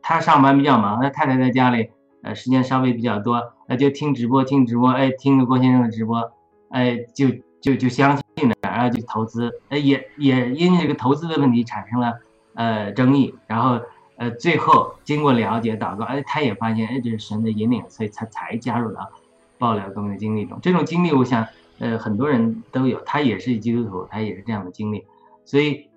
[0.00, 1.90] 他上班比较忙，他太太在家里，
[2.22, 6.30] 呃，时间稍微比较多，那就听直播，听直播，哎，听个郭先生的直播，
[6.70, 7.28] 哎，就
[7.60, 12.14] 就就相信了，然后就投资，哎，也也因为这个投资的问题产生了
[12.54, 13.80] 呃争议，然后。
[14.18, 19.12] 呃，最后经过了解祷告，哎，他也发现，哎，这是神的引领，所以他才加入了
[19.58, 20.58] 爆料革命的经历中。
[20.60, 21.46] 这种经历，我想，
[21.78, 25.06] 呃，很多人都有，他也是基督徒，他也是这样的经历。
[25.44, 25.88] 所以，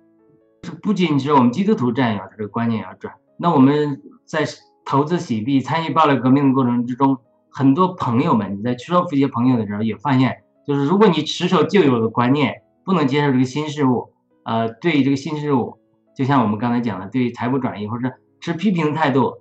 [0.80, 3.12] 不仅是我们基督徒战友，这个观念要转。
[3.36, 4.44] 那我们在
[4.84, 7.18] 投资洗币、参与爆料革命的过程之中，
[7.50, 14.12] 很多朋友们你在去说服一些朋友的时候，也发现，就是如果你持守旧有的观念，不能接受这个新事物，
[14.44, 15.81] 呃，对这个新事物。
[16.14, 19.34] 就像我们刚才讲的，对财富转移或者持批评的态度，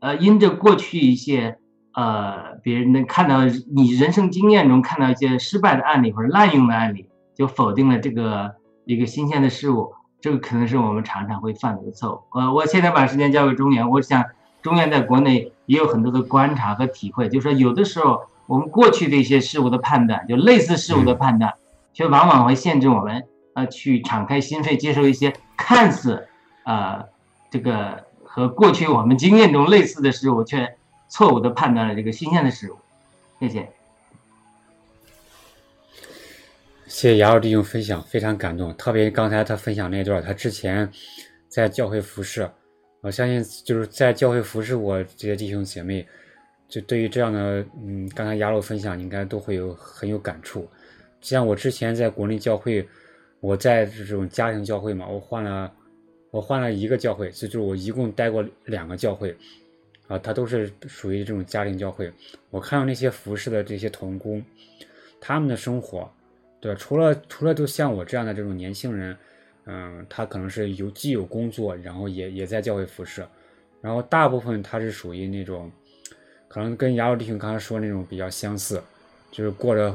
[0.00, 1.58] 呃，因着过去一些
[1.94, 3.44] 呃别人能看到
[3.74, 8.52] 你人生经验中看到一些失败的案例或者滥用的案例，就否定了这个
[8.84, 12.38] 一个新鲜的事物，这个可能是我们常常会犯的错误。
[12.38, 14.24] 呃，我现在把时间交给中原，我想
[14.60, 21.54] 中原在国内也有很多的观察和体会，就是说有的时候我们过去的一些事物的判断，就类似事物的判断，
[21.92, 26.26] 却往往会限制我们呃去敞开心扉接受一些看似
[26.64, 27.04] 呃
[27.50, 30.76] 这个和过去我们经验中类似的事物，却
[31.08, 32.76] 错误的判断了这个新鲜的事物。
[33.40, 33.68] 谢谢。
[36.86, 38.74] 谢谢雅鲁弟兄分享，非常感动。
[38.76, 40.90] 特别刚才他分享那段，他之前
[41.48, 42.48] 在教会服侍，
[43.00, 46.06] 我相信就是在教会服侍我这些弟兄姐妹，
[46.68, 50.68] 就对于这样的，嗯，刚才雅鲁分享应该都会有很有感触。
[51.22, 52.86] 像我之前在国内教会，
[53.42, 55.72] 我在这种家庭教会嘛，我换了，
[56.30, 59.36] 我换了一个教会，这就是我一共待过两个教会，
[60.06, 62.12] 啊，它都是属于这种家庭教会。
[62.50, 64.40] 我看到那些服侍的这些童工，
[65.20, 66.08] 他们的生活。
[66.60, 69.16] 对，除了除了就像我这样的这种年轻人，
[69.64, 73.26] 嗯，他可能是有既有工作，然后也也在教会服侍，
[73.80, 75.68] 然后大部分他是属于那种，
[76.46, 78.80] 可能跟雅鲁弟兄刚才说那种比较相似，
[79.32, 79.92] 就是过着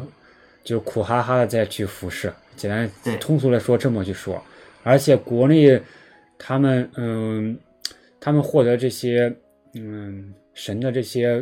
[0.68, 4.44] 就苦哈哈的再去服侍，简单通俗来说这么去说，
[4.84, 5.82] 而且国内
[6.38, 7.58] 他们嗯，
[8.20, 9.34] 他们获得这些
[9.76, 11.42] 嗯神的这些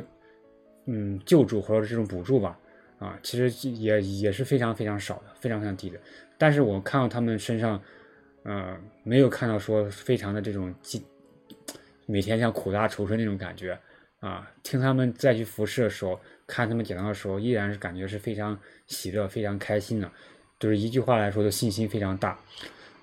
[0.86, 2.56] 嗯救助或者这种补助吧。
[3.00, 6.00] 啊，其实也也是非常非常少的，非常非常低的。
[6.38, 7.82] 但是我看到他们身上，
[8.44, 10.72] 呃，没有看到说非常的这种
[12.06, 13.76] 每天像苦大仇深那种感觉
[14.20, 14.48] 啊。
[14.62, 20.12] 听他们再去服侍的时候，看他们讲到的时候，依然是感觉是非常喜乐、非常开心的。
[20.60, 22.40] 就是一句话来说，的信心非常大。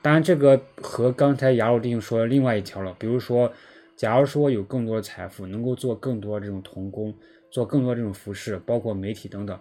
[0.00, 3.52] 当然，这个和刚才雅鲁弟兄说的另外一条了，比如说，
[3.94, 7.14] 假如说有更多的财富，能够做更多这种童工，
[7.50, 9.59] 做更多这种服饰，包括媒体等等。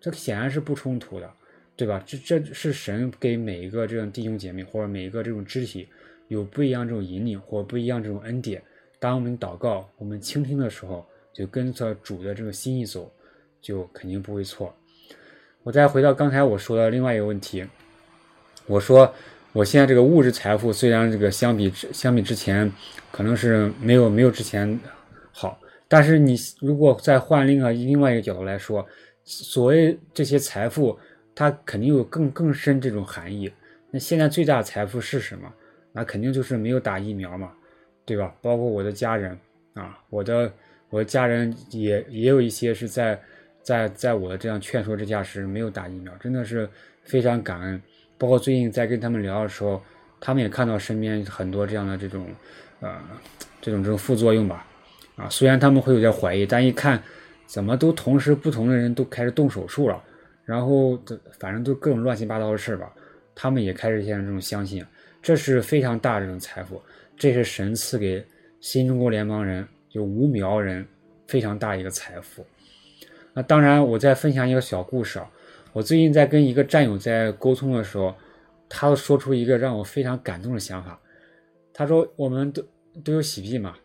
[0.00, 1.30] 这显然是不冲突的，
[1.76, 2.02] 对吧？
[2.06, 5.88] 这这是神给每一个这种弟兄姐妹或者每一个这种肢体
[6.28, 8.62] 有不一样这种引领或不一样这种恩典。
[8.98, 13.12] 当我们祷告、我们倾听的时候，就跟着主的这个心意走，
[13.62, 14.74] 就肯定不会错。
[15.62, 17.64] 我再回到刚才我说的另外一个问题，
[18.66, 19.10] 我说
[19.52, 22.70] 我现在这个物质财富虽然这个相比之相比之前
[23.10, 24.78] 可能是没有没有之前
[25.32, 28.86] 好，但是你如果再换另外另外一个角度来说。
[29.24, 30.98] 所谓这些财富，
[31.32, 33.48] 它肯定有更更深这种含义。
[33.92, 35.48] 那现在最大的财富是什么？
[35.92, 37.52] 那肯定就是没有打疫苗嘛，
[38.04, 38.34] 对吧？
[38.42, 39.38] 包括我的家人
[39.74, 40.52] 啊，我的
[40.90, 43.16] 我的家人也也有一些是在
[43.62, 46.68] 在在我的这样劝说之下是没有打疫苗，真的是
[47.04, 47.80] 非常感恩。
[48.18, 49.82] 包括最近在跟他们聊的时候，
[50.20, 52.26] 他们也看到身边很多这样的这种
[52.80, 53.00] 呃
[53.60, 54.66] 这种这种副作用吧，
[55.16, 57.02] 啊，虽然他们会有点怀疑，但一看。
[57.44, 60.02] 怎么都同时不同的人都开始动手术了，
[60.46, 62.90] 然后这反正都各种乱七八糟的事吧，
[63.34, 64.82] 他们也开始现在这种相信，
[65.20, 66.80] 这是非常大这种财富，
[67.14, 68.24] 这是神赐给
[68.60, 70.86] 新中国联邦人就无苗人
[71.28, 72.42] 非常大一个财富。
[73.34, 75.30] 那当然，我再分享一个小故事啊，
[75.72, 78.14] 我最近在跟一个战友在沟通的时候，
[78.68, 81.00] 他说出一个让我非常感动的想法，
[81.72, 82.62] 他说我们都
[83.04, 83.76] 都有喜币嘛。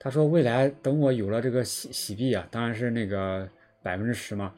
[0.00, 3.48] 他说：“未来等我有了这个喜喜币啊，当然是那个
[3.82, 4.54] 百分之十嘛。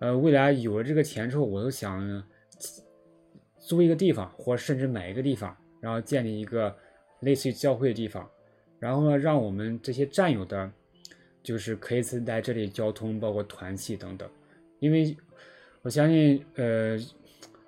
[0.00, 2.22] 呃，未来有了这个钱之后，我都想
[3.58, 6.76] 租一个地方，或甚至买一个地方，然后建立一个
[7.20, 8.28] 类似于教会的地方，
[8.78, 10.70] 然后呢，让我们这些战友的，
[11.42, 14.28] 就是可以在这里交通，包括团契等等。
[14.78, 15.16] 因为
[15.82, 16.98] 我相信，呃，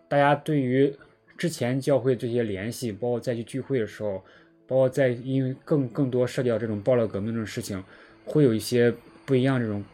[0.08, 0.94] 大家对于
[1.36, 4.22] 之前教会这些联系，包括再去聚会的时候。”
[4.64, 7.82] 包括在因为更更多涉及到这种爆料革命这种事情，
[8.24, 8.94] 会有一些
[9.26, 9.84] 不一样这种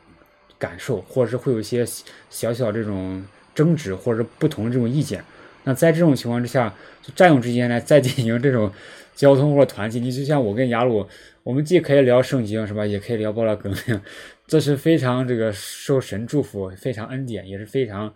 [0.56, 1.84] 感受，或者是会有一些
[2.30, 5.24] 小小这种争执，或者是不同的这种意见。
[5.64, 6.72] 那在这种情况之下，
[7.02, 8.70] 就战友之间呢，再进行这种
[9.16, 11.04] 交通或者团契，你就像我跟雅鲁，
[11.48, 12.84] 我们既可以聊圣经，是吧？
[12.84, 13.98] 也可以聊爆料革命，
[14.46, 18.12] 这是非常这个受神祝福，非常恩典，也是非常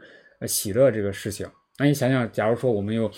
[0.47, 1.49] 喜乐这个事情。
[1.79, 3.11] 那你想想，假如说我们有。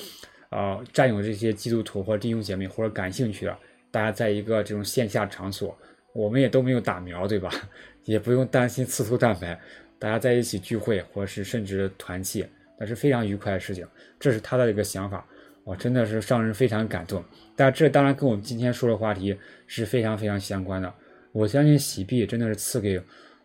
[0.51, 3.59] 啊，占有这些基督徒或者弟兄姐妹或者感兴趣的，
[3.91, 5.77] 大家在一个这种线下场所，
[6.13, 7.51] 我们也都没有打苗，对吧？
[8.07, 9.61] 也不用担心刺突蛋白，
[9.99, 12.47] 大家在一起聚会或者是甚至团契，
[12.79, 13.85] 那是非常愉快的事情。
[14.21, 15.27] 这是他的一个想法，
[15.65, 17.25] 我，真的是让人非常感动。
[17.57, 19.37] 但这当然跟我们今天说的话题
[19.67, 20.93] 是非常非常相关的。
[21.33, 23.03] 我相信喜币真的是赐给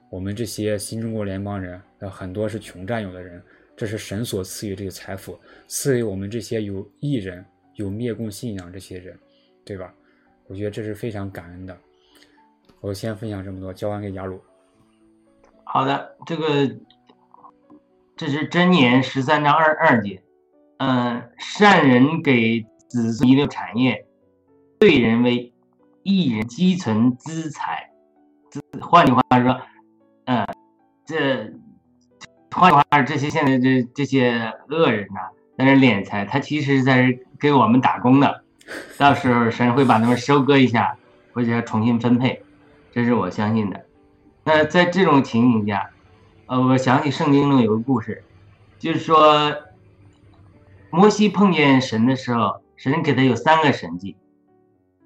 [0.09, 3.41] 我们这些新中国联邦人，很多是穷战友的人。
[3.75, 7.45] 这是神所赐予这个财富，赐给我们这些有艺人、
[7.75, 9.17] 有灭共信仰这些人，
[9.63, 9.93] 对吧？
[10.47, 11.77] 我觉得这是非常感恩的。
[12.81, 14.41] 我先分享这么多，交还给雅鲁。
[15.63, 16.69] 好的，这个
[18.17, 20.21] 这是真言十三章二二节，
[20.79, 24.05] 嗯，善人给子孙遗留产业，
[24.79, 25.53] 对人为
[26.03, 27.89] 一人积存资财。
[28.81, 29.61] 换句话说，
[30.25, 30.45] 嗯，
[31.05, 31.53] 这。
[32.51, 38.43] 换句话说，这些现在这这些恶人呐、在那敛财，他其实是在给我们打工的。
[38.97, 40.97] 到时候神会把他们收割一下，
[41.31, 42.41] 或者重新分配，
[42.91, 43.85] 这是我相信的。
[44.43, 45.91] 那在这种情形下，
[46.47, 48.23] 呃，我想起圣经中有个故事，
[48.79, 49.55] 就是说，
[50.91, 54.17] 摩西碰见神的时候，神给他有三个神迹。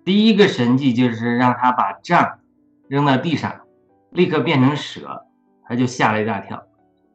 [0.05, 2.39] 第一个神迹就是让他把杖
[2.88, 3.61] 扔到地上，
[4.11, 5.25] 立刻变成蛇，
[5.65, 6.63] 他就吓了一大跳。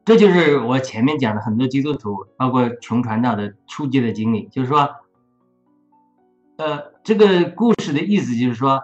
[0.04, 4.88] 这就是我前面讲的很多基督徒，包括穷传道的初级的经历，就是说，
[6.56, 8.82] 呃，这个故事的意思就是说，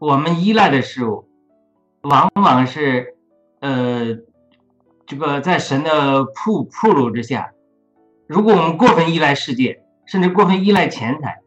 [0.00, 1.28] 我们依赖的事物，
[2.02, 3.14] 往往是，
[3.60, 4.18] 呃，
[5.06, 7.53] 这个在神的铺铺路之下，
[8.26, 11.38] 如果我们过分依赖世界，甚至过分依赖钱财，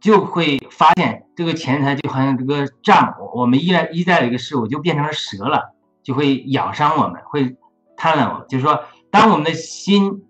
[0.00, 7.56] 就会发现这个钱财就好像这个杖，我们依赖依赖的一个事物就变成了蛇了，就会咬伤我们，会
[7.96, 8.46] 贪婪我们。
[8.48, 10.24] 就是说，当我们的心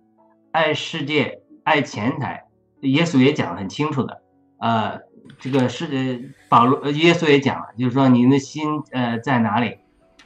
[0.52, 2.44] 爱世界、爱钱财，
[2.80, 4.22] 耶稣也讲得很清楚的。
[4.58, 5.00] 呃，
[5.38, 9.78] 这个是保罗，耶稣也讲了，就是说你的心呃在哪里，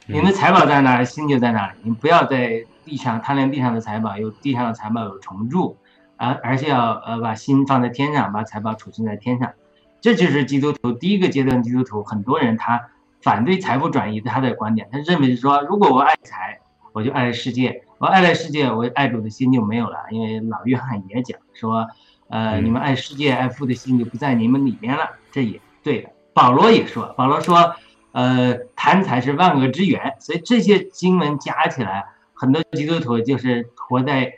[0.07, 1.73] 你的财宝在哪里，心就在哪里。
[1.83, 5.77] 你不要在地上贪恋地上的财宝，有地上的财宝有虫蛀，
[6.17, 9.53] 而而且要呃把心放在天上，把财宝储存在天上。
[10.01, 12.81] 这就是基督徒第一个阶段，基督徒很多人他
[13.21, 16.59] 反对财富转移他的观点，他认为是说，如果我爱财，
[16.93, 19.97] 我就爱世界，我爱了世界，我爱主的心就没有了。
[20.09, 21.87] 因为老约翰也讲说，
[22.29, 26.09] 呃，嗯你们爱世界、爱父的心就不在你们里面了，这也对的。
[26.33, 27.75] 保罗也说，保罗说，
[28.11, 34.33] 呃，贪财是万恶之源，所以这些经文加起来，很多基督徒就是活在，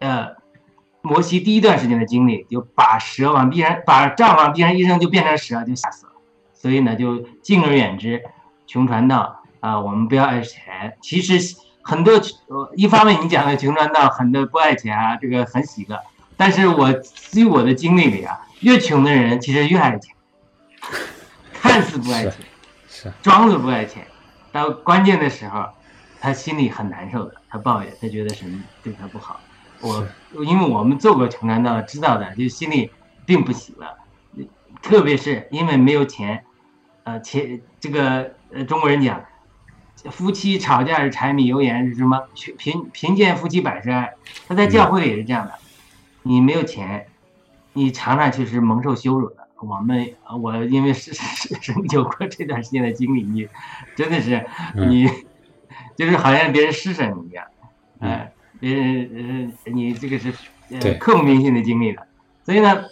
[0.00, 0.28] 呃，
[1.00, 6.12] 摩西第一段时间的经历，就把蛇往地上，把杖往地上一扔，就变成蛇，就吓死了。
[6.52, 8.22] 所以呢，就敬而远之，
[8.66, 10.96] 穷传道啊、我们不要爱钱。
[11.00, 12.20] 其实很多，
[12.76, 15.98] 一方面你讲的穷传道，很多不爱钱啊，这个很喜乐。
[16.36, 20.14] 但是我据我的经历里啊，越穷的人其实越爱钱，
[21.54, 22.34] 看似不爱钱，
[23.00, 24.04] 是装作不爱钱，
[24.50, 25.68] 到关键的时候，
[26.20, 29.40] 他心里很难受的，他抱怨，他觉得神对他不好。
[29.80, 30.04] 我
[30.44, 32.90] 因为我们做过穷传道，知道的，就心里
[33.24, 33.86] 并不喜乐，
[34.82, 36.44] 特别是因为没有钱，
[37.04, 39.24] 呃，钱这个呃中国人讲，
[40.10, 42.26] 夫妻吵架是柴米油盐是什么？
[42.34, 44.12] 贫贫贫贱夫妻百事哀。
[44.48, 45.54] 他在教会里也是这样的，
[46.24, 47.06] 你没有钱，
[47.74, 49.46] 你常常就是蒙受羞辱的。
[49.60, 53.48] 我们呃我因为是是是有过这段时间的经历，你
[53.96, 55.08] 真的是嗯你、
[55.96, 57.44] 就是好像别人施舍你一样，
[58.00, 60.32] 哎、别人呃你这个是
[60.70, 62.06] 呃对刻骨铭心的经历的。
[62.44, 62.84] 所以呢，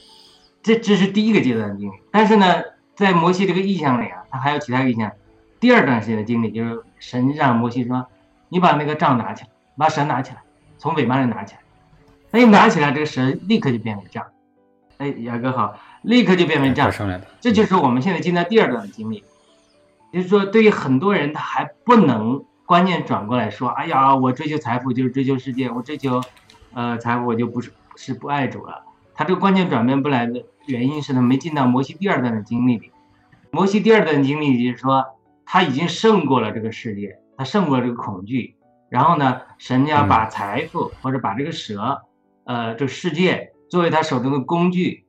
[0.62, 1.94] 这这是第一个阶段的经历。
[2.10, 2.62] 但是呢，
[2.94, 5.10] 在摩西这个意象里啊，他还有其他意象。
[5.58, 8.06] 第二段时间的经历就是神让摩西说
[8.50, 10.42] ：“你把那个杖拿起来，把蛇拿起来，
[10.76, 11.60] 从尾巴上拿起来。”
[12.30, 14.26] 他一拿起来，这个蛇立刻就变为杖。
[14.98, 15.74] 哎，雅哥好，
[16.06, 16.90] 立刻就变成这样。
[16.90, 19.24] 上来了，这就是我们现在进到第二段的经历，
[20.12, 26.22] 就是说，对于很多人，他还不能观念转过来说，哎呀，我追求财富就是追求世界，我追求，
[26.74, 28.84] 呃，财富我就不是是不爱主了。
[29.14, 32.92] 他这个观念转变不来的原因是他没进到摩西第二段的经历里。
[33.50, 35.04] 摩西第二段经历就是说，
[35.44, 38.54] 他已经胜过了这个世界，他胜过了这个恐惧。
[38.88, 42.02] 然后呢，神要把财富或者把这个蛇，
[42.44, 45.05] 呃，这个世界作为他手中的工具，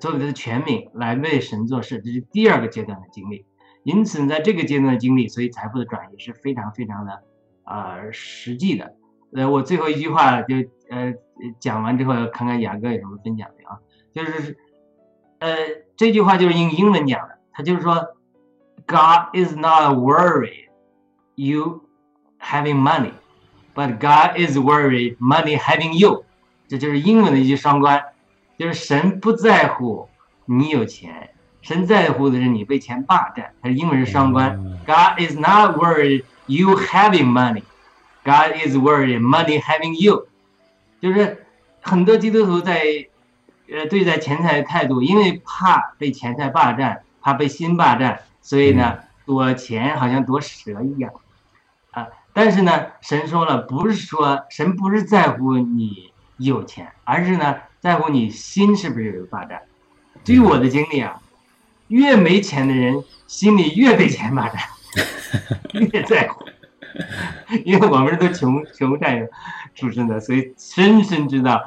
[0.00, 3.46] 作为他的权柄来为神做事，这是第二个阶段的经历。
[3.82, 7.22] 因此，在这个阶段的经历，所以财富的转移是非常非常的
[7.64, 8.94] 呃实际的。
[9.34, 10.56] 呃，我最后一句话就
[10.88, 11.12] 呃
[11.60, 13.78] 讲完之后，看看雅哥有什么分享没有啊？
[14.14, 14.56] 就是
[15.40, 15.56] 呃
[15.96, 18.16] 这句话就是用英文讲的，他就是说
[18.86, 20.68] ，God is not worried
[21.34, 21.82] you
[22.40, 23.12] having money,
[23.74, 26.24] but God is worried money having you。
[26.68, 28.02] 这就是英文的一句双关，
[28.58, 30.08] 就是神不在乎
[30.44, 31.30] 你有钱，
[31.62, 33.52] 神在乎的是你被钱霸占。
[33.62, 34.50] 它是英文是双关。
[34.56, 37.62] 嗯 God is not worried you having money,
[38.22, 40.28] God is worried money having you。
[41.00, 41.46] 就是
[41.80, 43.06] 很多基督徒在
[43.70, 51.10] 呃对待钱财的态度，因为怕被钱财霸占，怕被心霸占，所以呢躲钱好像躲蛇一样
[51.92, 52.08] 啊。
[52.34, 59.60] 但是呢，神说了，不是说神不是在乎你有钱，而是呢在乎你心是不是有霸占。
[60.24, 61.20] 据我的经历啊，
[61.88, 64.58] 越没钱的人心里越被钱霸占，
[65.92, 66.46] 越在乎。
[67.62, 69.28] 因为我们都穷穷善
[69.74, 71.60] 出身的，所以深深知道，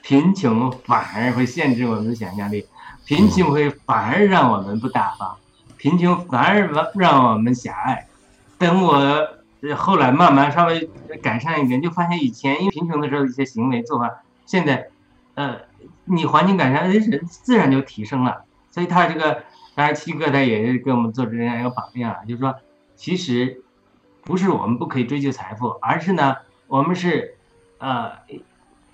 [0.00, 2.66] 贫穷反而会限制我们的想象力，
[3.04, 5.36] 贫穷会反而让我们不大方，
[5.76, 8.06] 贫穷反而让让我们狭隘。
[8.56, 8.94] 等我
[9.60, 10.88] 呃后来慢慢稍微
[11.20, 14.88] 改善一点，就发现以前因为贫穷的时候一些行为做法，现在
[15.38, 15.56] 呃
[16.04, 18.42] 你环境改善，哎人自然就提升了。
[18.72, 19.44] 所以他这个
[19.76, 22.56] 当然七哥他也是给我们做出这样一个榜样啊，就是说
[22.96, 23.62] 其实
[24.24, 26.36] 不是我们不可以追求财富，而是呢
[26.66, 27.36] 我们是
[27.78, 28.10] 呃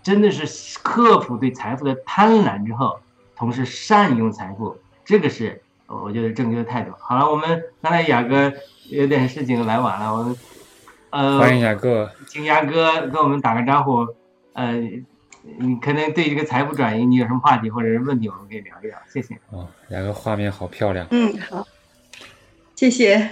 [0.03, 3.01] 真的是克服对财富的贪婪之后，
[3.35, 6.93] 同时善用财富，这个是呃我觉得正确的态度。
[6.99, 8.53] 好了，我们刚才雅哥
[8.91, 10.37] 有点事情来晚了，我们
[11.09, 12.11] 呃欢迎雅哥。
[12.29, 14.07] 请雅哥跟我们打个招呼。
[14.53, 14.81] 呃，
[15.59, 18.97] 你可能对这个财富转移，你有什么话题或者是问题，我们可以聊一聊。
[19.13, 19.35] 谢谢。
[19.51, 21.07] 哦，两个画面好漂亮。
[21.11, 21.67] 嗯，好，
[22.75, 23.31] 谢谢，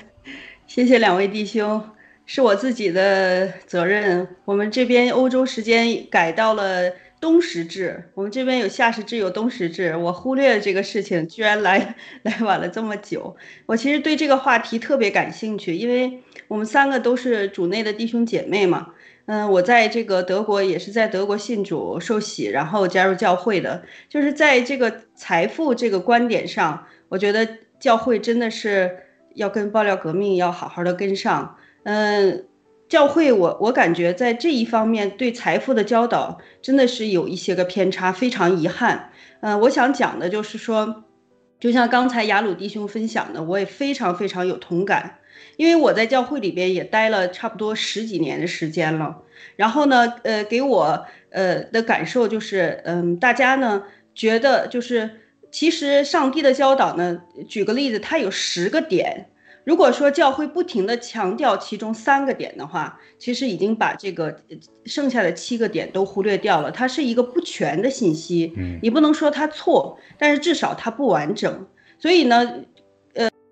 [0.67, 1.83] 谢谢两位弟兄，
[2.27, 4.29] 是我自己的责任。
[4.45, 13.35] 我们这边欧洲时间改到了冬时制，我们这边有夏时制，有冬时制，我忽略了这个事情，居然来 来晚了这么久。
[13.65, 18.89] 我其实对这个话题特别感兴趣，因为我们三个都是主内的弟兄姐妹嘛。
[19.27, 23.83] 嗯，我在这个德国也是在德国信主受洗，然后加入教会的。
[24.09, 27.49] 就是在这个财富这个观点上，我觉得
[27.79, 28.99] 教会真的是
[29.35, 31.57] 要跟爆料革命要好好的跟上。
[31.85, 32.47] 嗯，
[32.89, 39.11] 教会我我感觉在这一方面对财富的教导真的是有一些个偏差，非常遗憾。
[39.41, 41.05] 嗯，我想讲的就是说，
[41.59, 45.19] 就像刚才雅鲁弟兄分享的，我也非常非常有同感。
[45.57, 49.23] 因为我在教会里边也待了差不多十几年的时间了，
[49.57, 53.83] 然后呢，呃，给我呃的感受就是，嗯，大家呢
[54.15, 55.11] 觉得就是，
[55.51, 59.27] 其实上帝的教导呢，举个例子，它有十个点，
[59.65, 68.79] 如果说教会不停的强调其中三个点的话，其实已经把这个呃剩下的七个点都忽略掉了，它是一个不全的信息，嗯。
[68.83, 71.67] 你不能说它错，但是至少它不完整，
[71.99, 72.65] 所以呢。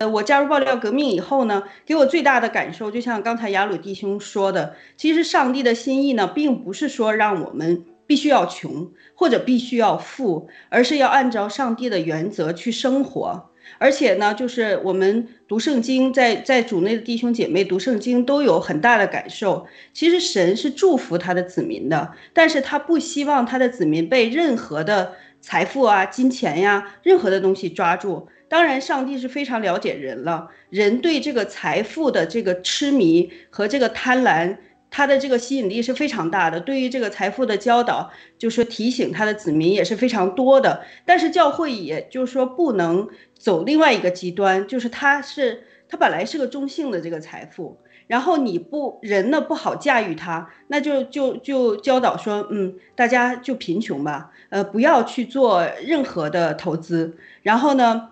[0.01, 13.51] 呃，我加入爆料革命以后呢，给我最大的感受，就像刚才雅鲁弟兄说的，其实上帝的心意呢，并不是说让我们必须要穷或者必须要富，而是要按照上帝的原则去生活。
[13.77, 19.67] 而且呢，就是我们读圣经，在在主内的弟兄姐妹读圣经都有很大的感受。
[19.93, 28.27] 其实神是祝福他的子民的，但是他不希望他的子民被任何的财富啊、金钱呀、任何的东西抓住。
[28.51, 34.57] 当然，上帝是非常了解人了，人对这个财富的这个痴迷和这个贪婪，
[34.91, 36.59] 他的这个吸引力是非常大的。
[36.59, 40.83] 对于这个财富的教导，就是说提醒他的子民也是非常多的。
[41.07, 47.79] 但是教会也就是说不能走另外一个极端，就是它是它本来是个中性的这个财富，
[48.09, 58.11] 然后你不人呢不好驾驭它，那就就就教导说，嗯，大家就贫穷吧，呃，不要去做任何的投资，然后呢。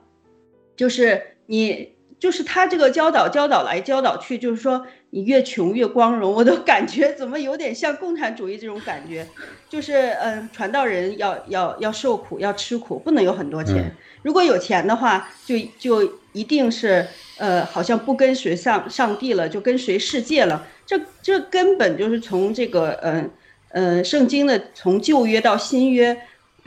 [0.79, 9.27] 就是你，就是他这个教导教导来教导去，就是说你越穷越光荣，我都 感觉怎么有点像共产主义这种感觉，
[9.69, 13.77] 就是嗯，传道人要要要受苦，要吃苦，不能有很多钱。
[13.77, 17.07] 嗯如果有钱的话，就就一定是
[17.39, 20.67] 呃，好像不跟随上上帝了，就跟随世界了。
[20.85, 23.25] 这这根本就是从这个呃
[23.71, 26.17] 呃圣经的从旧约到新约。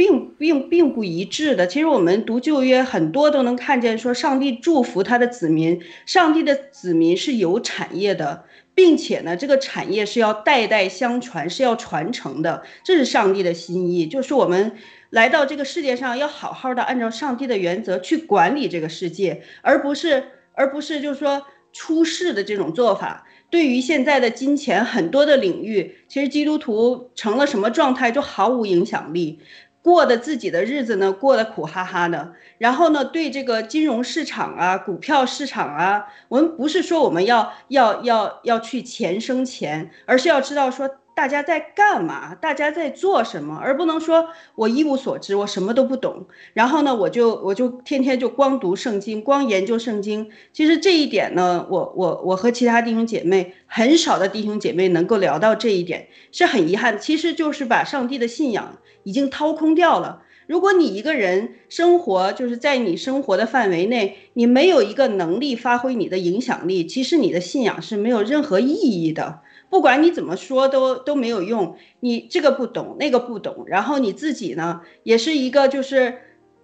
[0.02, 1.68] 并并并不一致的。
[1.68, 8.44] 其实我们读旧约，很多都能看见说，上帝祝福他的子民，上帝的子民是有产业的，
[8.74, 14.08] 并且呢，这个产业是要代代相传，是要传承的，这是上帝的心意。
[14.08, 14.72] 就是我们
[15.12, 20.24] 来到这个世界上，要好好的按照上帝的原则去管理这个世界，而不是
[20.54, 23.28] 而不是就是说出世的这种做法。
[23.52, 29.40] 对于现在的金钱，很多的领域，其实基督徒成了什么状态就毫无影响力。
[29.84, 32.34] 过的自己的日子呢，过得苦哈哈的。
[32.58, 46.28] 然后呢，对这个金融市场啊、股票市场啊，我们不是说我们要要要要去钱生钱，而是要知道说大家在干嘛，大家在做什么，而不能说我一无所知，我什么都不懂。
[46.54, 50.30] 然后呢，我就我就天天就光读圣经，光研究圣经。
[50.54, 57.00] 其实这一点呢，我我我和其他弟兄姐妹很少的弟兄姐妹能够聊到这一点，是很遗憾。
[57.00, 58.78] 其实就是把上帝的信仰。
[59.04, 60.24] 已经掏空掉了。
[60.48, 69.40] 如果你一个人生活就是在你生活的范围内，你没有一个能力发挥你的影响力，其实你的信仰是没有任何意义的。
[69.70, 76.18] 不管你怎么说都都没有用，你这个不懂，那个不懂，然后你自己呢也是一个就是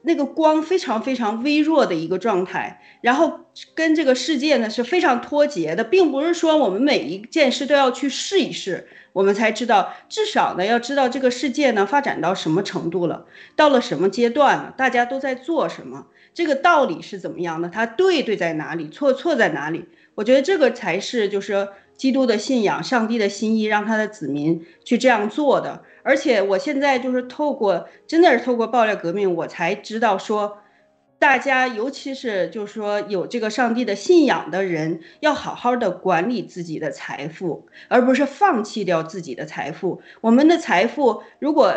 [0.08, 3.42] 那个光非常非常微弱的一个状态，然后
[3.76, 8.88] 跟这个世界呢是非常脱节的，并不是说我们每一件事都要去试一试。
[9.12, 19.86] 我们才知道，至少呢，要知道这个世界呢发展到什么程度了，到了什么阶段了，大家都在做什么，这个道理是怎么样的，它对对在哪里，错错在哪里，
[20.16, 25.84] 我觉得这个才是就是基督的信仰、上帝的心意，让他的子民去这样做的。
[26.08, 30.60] 而且我现在就是透过，真的是透过爆料革命，我才知道说，
[31.20, 40.02] 大家尤其是就是说有这个上帝的信仰的人，要好好的管理自己的财富，而不是放弃掉自己的财富。
[40.22, 41.74] 我们的财富，如果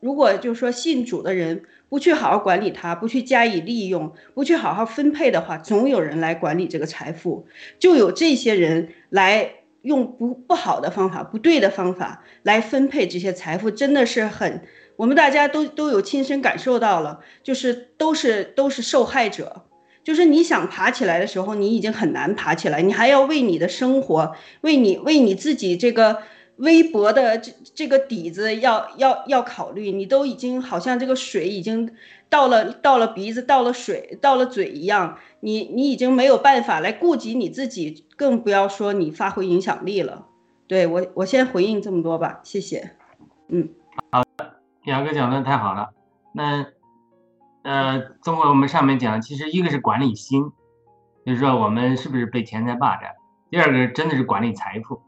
[0.00, 7.46] 如果就是说信主的人不去好好管理它，不去加以利用，不去好好分配的话，总有人来管理这个财富，
[7.78, 9.50] 就有这些人来
[9.84, 14.62] 用不不好的方法、不对的方法来分配这些财富，真的是很，
[14.96, 19.62] 我们大家都都有亲身感受到了，就是都是都是受害者。
[20.02, 26.18] 就是你想爬起来的时候，你已经很难爬起来，你还要为你的生活，为你为你自己这个。
[26.58, 31.90] 微薄的这这个底子要要要考虑，你都已经好像这个水已经
[32.28, 40.26] 到了到了鼻子到了水到了嘴一样，你你已经没有办法来顾及你自己，更不要说你发挥影响力了。
[40.66, 42.96] 对我我先回应这么多吧，谢谢。
[43.48, 43.68] 嗯，
[44.86, 45.90] 雅哥讲的太好了。
[46.32, 46.66] 那
[47.62, 50.50] 呃，综合我们上面讲，其实一个是管理心，
[51.24, 53.10] 就是说我们是不是被钱财霸占；
[53.50, 55.00] 第二个真的是管理财富。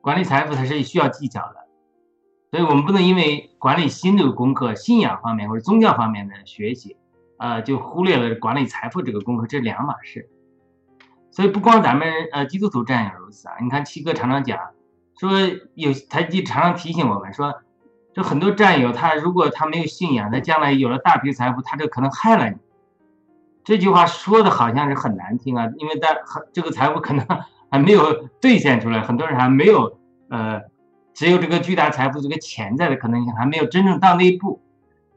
[0.00, 1.54] 管理财富它是需要技巧的，
[2.50, 6.96] 所以我们不能因为管理新这个功课、信仰方面或者宗教方面的学习，
[7.38, 10.28] 呃，就忽略了管理财富这个功课，这两码事。
[11.30, 14.58] 所以不光咱们呃基督徒战友如此啊，你看七哥常常讲
[15.18, 15.30] 说
[15.74, 17.54] 有，他就常常提醒我们说，
[18.12, 22.56] 就很多战友他如果他没有信仰，他将来有了大批财富，他这可能害了你。
[23.62, 26.18] 这句话说的好像是很难听啊，因为在
[26.52, 27.26] 这个财富可能。
[27.72, 29.96] 还没有兑现出来，很多人还没有，
[30.28, 30.60] 呃，
[31.20, 34.62] 只有这个巨大财富这个潜在的可能性还没有真正到那一步。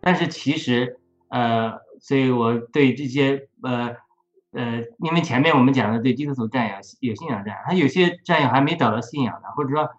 [0.02, 1.00] 但是其实，
[1.30, 3.96] 呃，所以我对这些，呃，
[4.52, 9.92] 呃，因为前面我们讲的对基督徒战友有信仰战，他有些战友还没找到信仰的，或者说，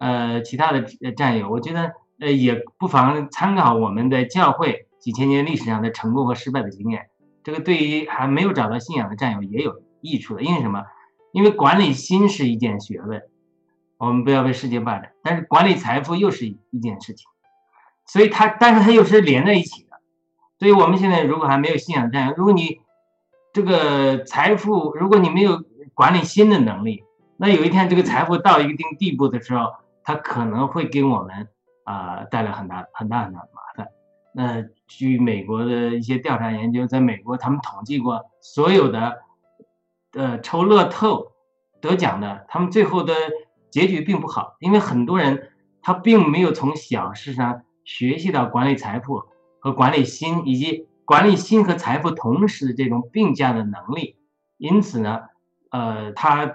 [0.00, 0.80] 呃，其他的
[1.14, 7.10] 战友，我觉得，呃，也不妨参考我们的教会几千年历史上的成功和失败的经验，
[7.42, 10.86] 这个对于还没有找到信仰的战友也有益处的，因为什么？
[11.32, 13.22] 因为管理心是一件学问，
[13.98, 15.12] 我们不要被世界霸占。
[15.22, 17.26] 但是管理财富又是一件事情，
[18.06, 19.90] 所以它，但是它又是连在一起的。
[20.58, 22.80] 所以我们现在如果还没有信仰这样，如果你
[23.52, 25.62] 这个财富，如果你没有
[25.94, 27.04] 管理心的能力，
[27.36, 29.72] 那有一天这个财富到一定地步的时候，
[30.02, 31.48] 它可能会给我们
[31.84, 33.88] 啊带来很大很大很大的麻烦。
[34.32, 39.24] 那据美国的一些调查研究，在美国他们统计过所有的。
[40.16, 41.32] 呃，抽乐透
[41.80, 43.12] 得奖的，他们最后的
[43.74, 45.50] 结局并不好，因为很多人
[45.82, 49.24] 他并没有从小事上学习到管理财富
[49.58, 54.14] 和管理心，以及管理心和财富同时这种并驾的能力，
[54.58, 55.22] 因此呢，
[55.72, 56.54] 呃，他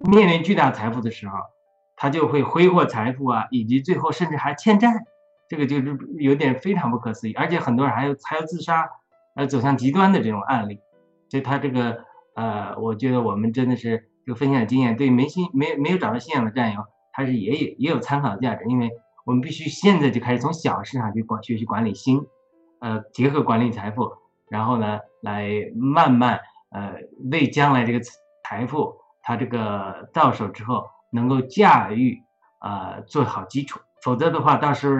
[0.00, 1.38] 面临巨大财富的时候，
[1.96, 4.92] 他就会挥霍财富啊，以及最后甚至还欠债，
[5.48, 8.86] 这个就是有点非常不可思议，而且很多人还有还有自杀，
[9.34, 10.78] 呃，走向极端的这种案例，
[11.30, 12.04] 所以他这个。
[12.36, 18.64] 呃，我觉得我们真的是就分享经验，对没信没没有找到信仰的战友，还是也有也有参考价值。
[18.66, 18.90] 因为
[19.24, 22.26] 我们必须现在就开始从小事上去管学习管理心，
[22.80, 24.12] 呃，结合管理财富，
[24.48, 26.40] 然后呢，来慢慢
[26.70, 26.94] 呃
[27.30, 28.00] 为将来这个
[28.44, 32.22] 财富它这个到手之后能够驾驭
[32.58, 33.80] 啊做好基础。
[34.02, 34.96] 否则的话，到时候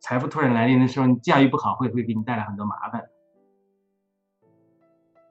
[0.00, 3.04] 财富突然来临的时候，你驾驭不好，会会给你带来很多麻烦。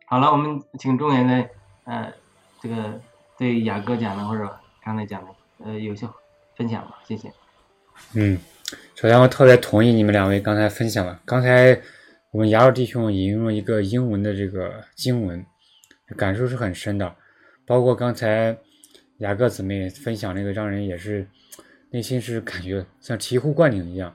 [0.07, 1.49] 好了，我们请中原的
[1.83, 2.13] 呃，
[2.61, 2.99] 这个
[3.39, 5.29] 对雅哥讲的或者刚才讲的
[5.63, 6.05] 呃有些
[6.57, 7.31] 分享吧，谢谢。
[8.13, 8.37] 嗯，
[8.95, 11.17] 首先我特别同意你们两位刚才分享的。
[11.23, 11.81] 刚才
[12.31, 15.45] 我们雅鲁弟兄引用了一个英文的这个经文，
[16.17, 17.15] 感受是很深的。
[17.65, 18.57] 包括刚才
[19.19, 21.25] 雅各姊妹分享那个，让人也是
[21.91, 24.13] 内心是感觉像醍醐灌顶一样，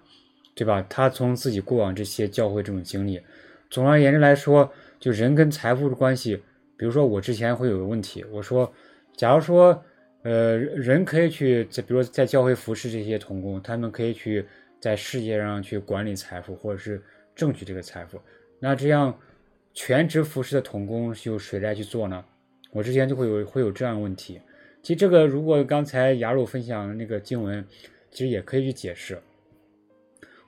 [0.55, 0.85] 对吧？
[0.87, 3.23] 他从自己过往这些教会这种经历，
[3.71, 4.71] 总而言之来说。
[5.01, 6.35] 就人跟财富的关系，
[6.79, 8.73] 比如说我之前会有个问题，我说，
[9.17, 9.85] 假如说，
[10.23, 14.45] 呃，人可以去在，比如说在教会服侍这些童工，他们可以去
[14.81, 17.03] 在世界上去管理财富，或者是
[17.35, 18.21] 挣取这个财富，
[18.59, 19.19] 那这样
[19.73, 22.25] 全职服侍的童工由谁来去做呢？
[22.73, 24.41] 我之前就会有会有这样的问题。
[24.83, 27.65] 其实这个如果刚才雅鲁分享那个经文，
[28.11, 29.19] 其实也可以去解释。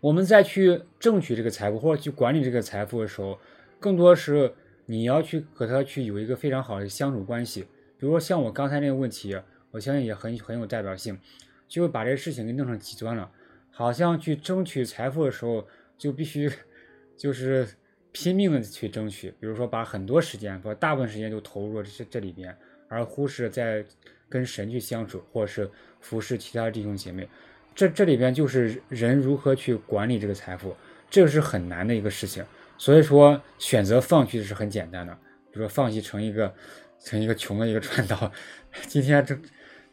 [0.00, 3.38] 我们在去争取这个财富或者去管理这个财富的时候。
[3.78, 4.50] 更多是
[4.86, 7.66] 你要去和他去有一个非常好的相处关系，
[7.98, 9.38] 比如说像我刚才那个问题，
[9.70, 11.18] 我相信也很很有代表性，
[11.66, 13.30] 就会把这个事情给弄成极端了，
[13.70, 15.66] 好像去争取财富的时候
[15.96, 16.50] 就必须
[17.16, 17.68] 就是
[18.12, 22.56] 拼命的去争取，比如说把很多时间，把大部分时间都投入这这里边，
[22.88, 23.84] 而忽视在
[24.28, 25.70] 跟神去相处，或者是
[26.00, 27.28] 服侍其他弟兄姐妹。
[27.74, 30.74] 这这里边就是人如何去管理这个财富，
[31.10, 32.42] 这个是很难的一个事情。
[32.78, 35.12] 所以说，选择放弃是很简单的，
[35.52, 36.54] 比如说放弃成一个
[37.00, 38.30] 成一个穷的一个传道。
[38.88, 39.36] 今天这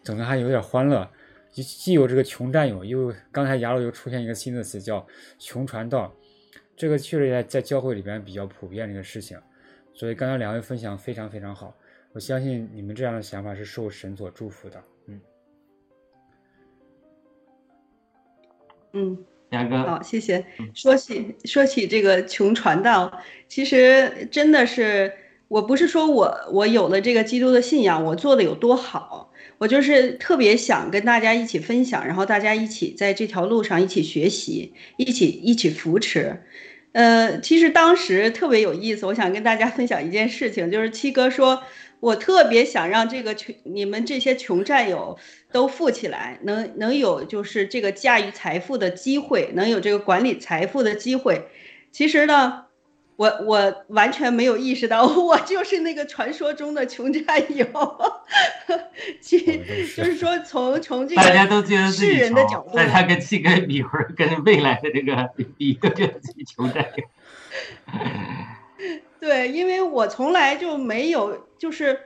[0.04, 1.10] 整的还有点欢乐，
[1.52, 5.06] 既既有这个穷战友，又刚才雅鲁又出现一个新的词叫
[5.40, 6.14] 穷传道，
[6.76, 9.40] 这个确实在在教会里边比较普遍的一个事情。
[9.94, 11.76] 所以刚才两位分享非常非常好，
[12.12, 14.84] 我相信你们这样的想法是受神所祝福的。
[15.08, 15.22] 嗯
[18.94, 19.26] 嗯。
[19.52, 20.44] 杨哥，好，谢谢。
[20.74, 25.14] 说起说起这个穷传道，其实真的是，
[25.54, 36.42] 我不是说我我有了这个基督的信仰，我做的有多好，我就是特别想跟大家一起分享，然后大家一起在这条路上一起学习，一起一起扶持。
[36.94, 41.62] 呃，其实当时特别有意思，我想跟大家 分享一件事情，就是七哥说。
[42.00, 45.18] 我特别想让这个穷你们这些穷战友
[45.54, 51.44] 都富起来，能能有就是这个驾驭财富的机会，能有这个管理财富的机会。
[51.94, 52.66] 其实呢，
[53.16, 57.66] 我我完全没有意识到， 我就是那个传说中的穷战友。
[59.22, 59.40] 其
[59.96, 67.04] 就是说，从从这个大家都觉得自己人的角度，大家跟七哥比，或者跟未来的这个比，都觉得自己穷战友。
[69.20, 72.00] 对，因为我从来就没有，就是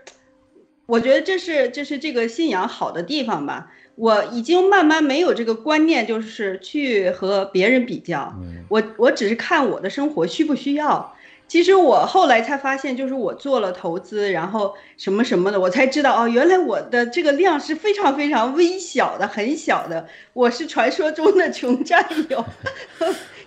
[0.86, 3.72] 我觉得这是这是这个信仰好的地方吧。
[3.98, 8.32] 我已经慢慢没有这个观念，就是去和别人比较。
[8.70, 11.16] 我我只是看我的生活需不需要。
[11.48, 20.08] 其实我后来才发现，就是我做了投资，然后什么什么的，我才知道哦，原来我的这个量是非常非常微小的，很小的。
[20.34, 22.45] 我是传说中的穷战友。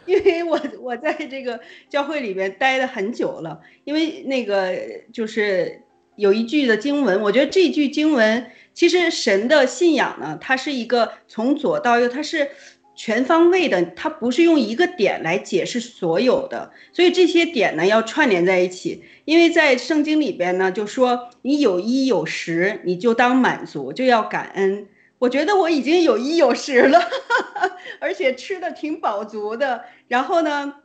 [0.07, 4.75] 因为我我在这个教会里面待了很久了，因为那个
[5.13, 5.83] 就是
[6.17, 8.47] 有一句的经文，我觉得这句经文
[8.81, 12.49] 其实神的信仰呢，它是一个从左到右，它是
[12.95, 19.05] 全方位的，它不是用一个点来解释所有的，所以这些点呢要串联在一起。
[19.27, 24.89] 因为在圣经里边呢，就说你有衣有食，你就当满足，就要感恩。
[25.19, 26.99] 我觉得我已经有衣有食了，
[28.01, 29.85] 而且吃的挺饱足的。
[30.09, 30.77] 然后呢，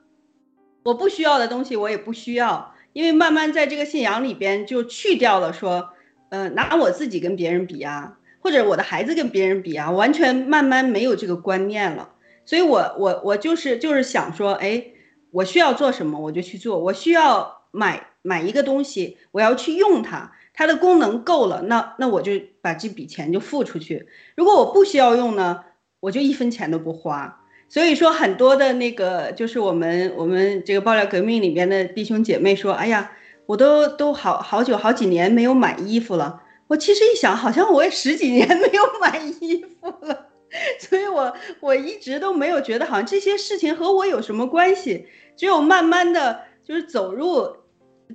[0.83, 5.91] 我不需要的东西我也不需要，因为慢慢在这个信仰里边就去掉了说，
[6.29, 12.09] 呃，拿我自己跟别人比啊，或者我的孩子跟别人比啊，完全慢慢没有这个观念了。
[12.45, 14.85] 所以我我我就是就是想说，哎，
[15.31, 20.31] 我需要做什么我就去做，我需要买买一个东西，我要去用它。
[20.57, 24.07] 它的功能够了，那那我就把这笔钱就付出去。
[24.37, 25.65] 如果我不需要用呢，
[25.99, 27.41] 我就一分钱都不花。
[27.67, 33.11] 所以说很多的那个就是我们我们这个爆料革命里边的弟兄姐妹说，哎呀，
[33.45, 36.41] 我都都好好久好几年没有买衣服了。
[36.67, 40.27] 我其实一想，好像我也十几年没有买衣服了。
[40.79, 45.07] 所以我我一直都没有觉得好像这些事情和我有什么关系。
[45.35, 47.57] 只有慢慢的就是走入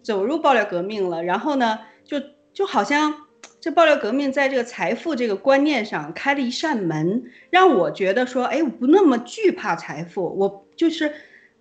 [0.02, 1.78] 走入爆料革命了，然后呢。
[2.02, 2.20] 就
[2.52, 3.14] 就好像
[3.60, 11.14] 这爆料革命在这个财富这个观念上开了一扇门，让我觉得说，哎，我不那么惧怕财富，我就是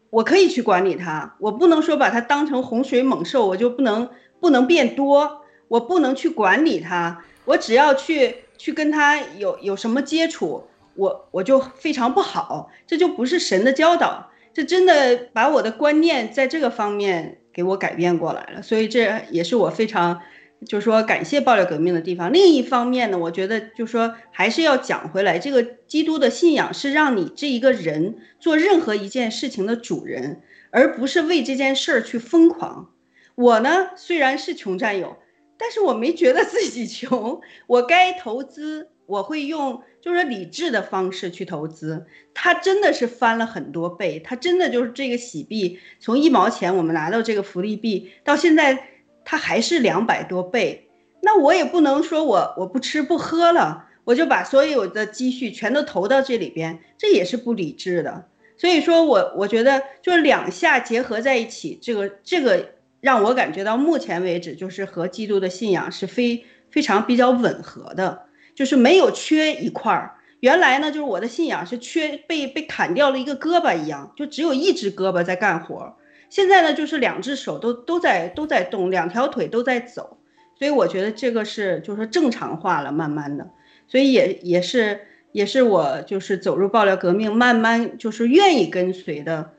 [0.10, 10.64] 我可以去管理它，我不能说把它当成洪水猛兽，我就不能不能变多，我不能去管理它，我只要去去跟它有有什么接触，
[10.96, 20.20] 我我就非常不好，这就不是神的教导，这真的把我的观念在这个方面给我改变过来了，所以这也是我非常。
[20.68, 22.34] 就是说，感谢爆料革命的地方。
[22.34, 32.92] 另一方面呢，我觉得就是说，还是要讲回来，这个基督的信仰是让你这一个人做任何一件事情的主人，而不是为这件事儿去疯狂。
[33.36, 35.16] 我呢，虽然是穷战友，
[35.58, 37.40] 但是我没觉得自己穷。
[37.66, 42.06] 我该投资，我会用就是说理智的方式去投资。
[42.34, 48.90] 它真的是翻了很多倍，它真的就是这个洗币，从一毛钱我们拿到这个福利币到现在。
[49.32, 50.90] 它还是两百多倍，
[51.22, 58.26] 那我也不能说我我不吃不喝了，我就把所有的积蓄全都投到这里边，这也是不理智的。
[58.58, 62.70] 所以说我我觉得就是两下结合在一起，这个这个
[63.02, 68.24] 让我感觉到目前为止就是和基督的信仰是非非常比较吻合的，
[68.56, 70.16] 就是没有缺一块儿。
[70.40, 75.96] 原来呢，就是我的信仰是缺被被砍掉了一个胳膊一样，就只有一只胳膊在干活。
[76.30, 80.18] 现在呢，就是两只手都都在都在动，两条腿都在走，
[80.56, 83.50] 所以我觉得这个是就是正常化了，慢慢的，
[83.88, 85.02] 所以也也是
[85.32, 89.54] 也是我就是走入爆料革命，慢慢就是愿意跟随的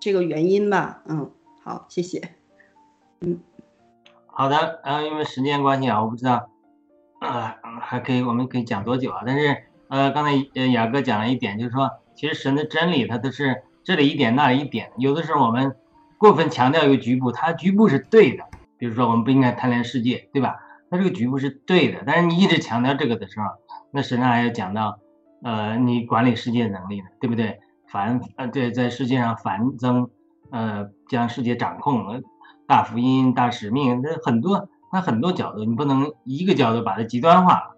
[0.00, 1.02] 这个原因吧。
[1.08, 1.30] 嗯，
[1.62, 2.30] 好，谢谢。
[3.20, 3.40] 嗯，
[4.26, 6.50] 好的，呃，因为时间关系啊，我不知道
[7.20, 9.22] 呃，还可以，我们可以讲多久啊？
[9.24, 9.56] 但是
[9.88, 15.76] 呃，刚才呃雅哥讲了一点，就是说，其实神的真理它都是这里一点那里一点，有的时候我们
[16.18, 18.44] 过分强调一个局部，它局部是对的，
[18.78, 20.56] 比如说我们不应该贪恋世界，对吧？
[20.90, 23.46] 它这个局部是对的，但是你一直强调这个的时候，
[23.90, 24.98] 那实际上还要讲到，
[25.42, 27.60] 呃，你管理世界能力呢，对不对？
[27.88, 30.10] 繁呃对，在世界上繁增，
[30.50, 32.20] 呃，将世界掌控，呃
[32.66, 37.74] 大福音、大使命，这很多，它很多角度，你不能一个角度把它极端化。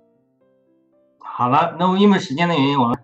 [1.19, 2.99] 好了，那我因为时间的原因，我们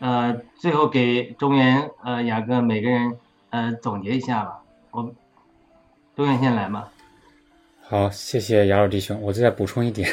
[0.00, 3.16] 呃最后给中原呃雅哥每个人
[3.50, 4.62] 呃总结一下吧。
[4.98, 5.14] 我
[6.16, 6.88] 中原先来嘛。
[7.80, 9.20] 好，谢谢雅鲁弟兄。
[9.22, 10.10] 我再补充一点，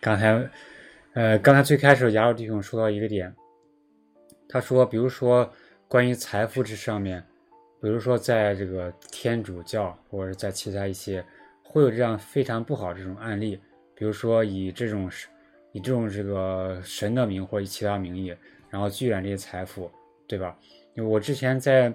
[0.00, 0.48] 刚才，
[1.12, 3.34] 呃，刚才最开始雅鲁弟兄说到一个点，
[4.48, 5.50] 他说，比如说
[5.88, 7.20] 关于财富这上面，
[7.82, 11.24] 比如说在这个天主教或者在其他一些
[11.64, 13.60] 会有这样非常不好这种案例，
[13.96, 15.10] 比如说以这种
[15.72, 18.32] 以这种这个神的名或者以其他名义，
[18.70, 19.90] 然后聚敛这些财富，
[20.28, 20.56] 对吧？
[20.96, 21.92] 我之前在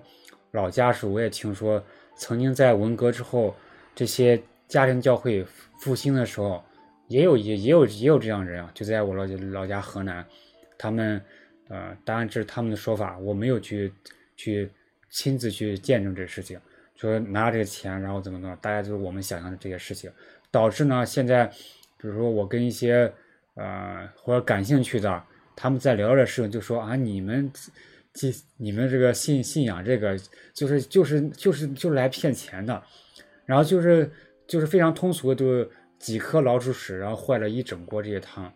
[0.52, 1.84] 老家时，我也听说，
[2.16, 3.56] 曾经在文革之后，
[3.96, 5.46] 这些家庭教会
[5.80, 6.64] 复兴的时候，
[7.08, 10.26] 也有也也有也有这样人啊，就在我老老家河南，
[10.78, 11.22] 他们
[11.68, 13.94] 呃，当然这是他们的说法，我没有去
[14.36, 14.72] 去
[15.10, 16.60] 亲自去见证这事情，
[16.96, 20.12] 说拿这个钱然后怎么怎么，大家就是我们想象的这些事情，
[20.50, 21.46] 导致呢现在，
[21.98, 23.12] 比如说我跟一些
[23.56, 25.24] 呃或者感兴趣的，
[25.56, 27.52] 他们在聊这事情，就说啊你们
[28.14, 30.18] 这你们这个信信仰这个
[30.54, 32.84] 就是就是就是就是来骗钱的，
[33.46, 34.12] 然后就是。
[34.46, 38.52] 就是非常通俗的，就几颗老鼠屎，然后坏了一整锅这些汤，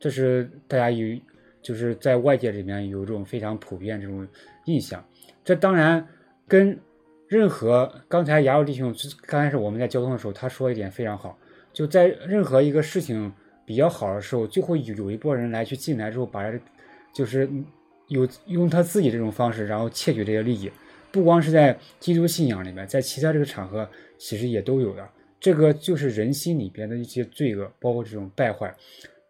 [0.00, 1.16] 这是大家有，
[1.62, 4.26] 就是在外界里面有一种非常普遍这种
[4.64, 5.02] 印象。
[5.44, 6.04] 这当然
[6.48, 6.76] 跟
[7.28, 8.92] 任何刚才雅鲁弟兄
[9.22, 11.38] 刚开始我们在交通的时候，他说一点非常好，
[11.72, 13.32] 就在任何一个事情
[13.64, 16.42] 比较好的时候，就会有有一波人来去进来之后，把
[17.14, 17.48] 就是
[18.08, 20.70] 有用他自己这种方式，然后窃取这些利益。
[21.10, 23.88] 不光是在基督信仰里面，在其他这个场合，
[24.18, 25.08] 其实也都有的。
[25.40, 28.74] 这个就是人心里边的一些罪恶，包括这种败坏，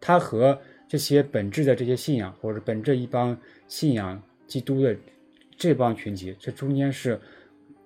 [0.01, 4.95] 它和这些本质的这些信仰，或者本质一帮信仰基督的
[5.55, 7.19] 这帮群体，这中间是，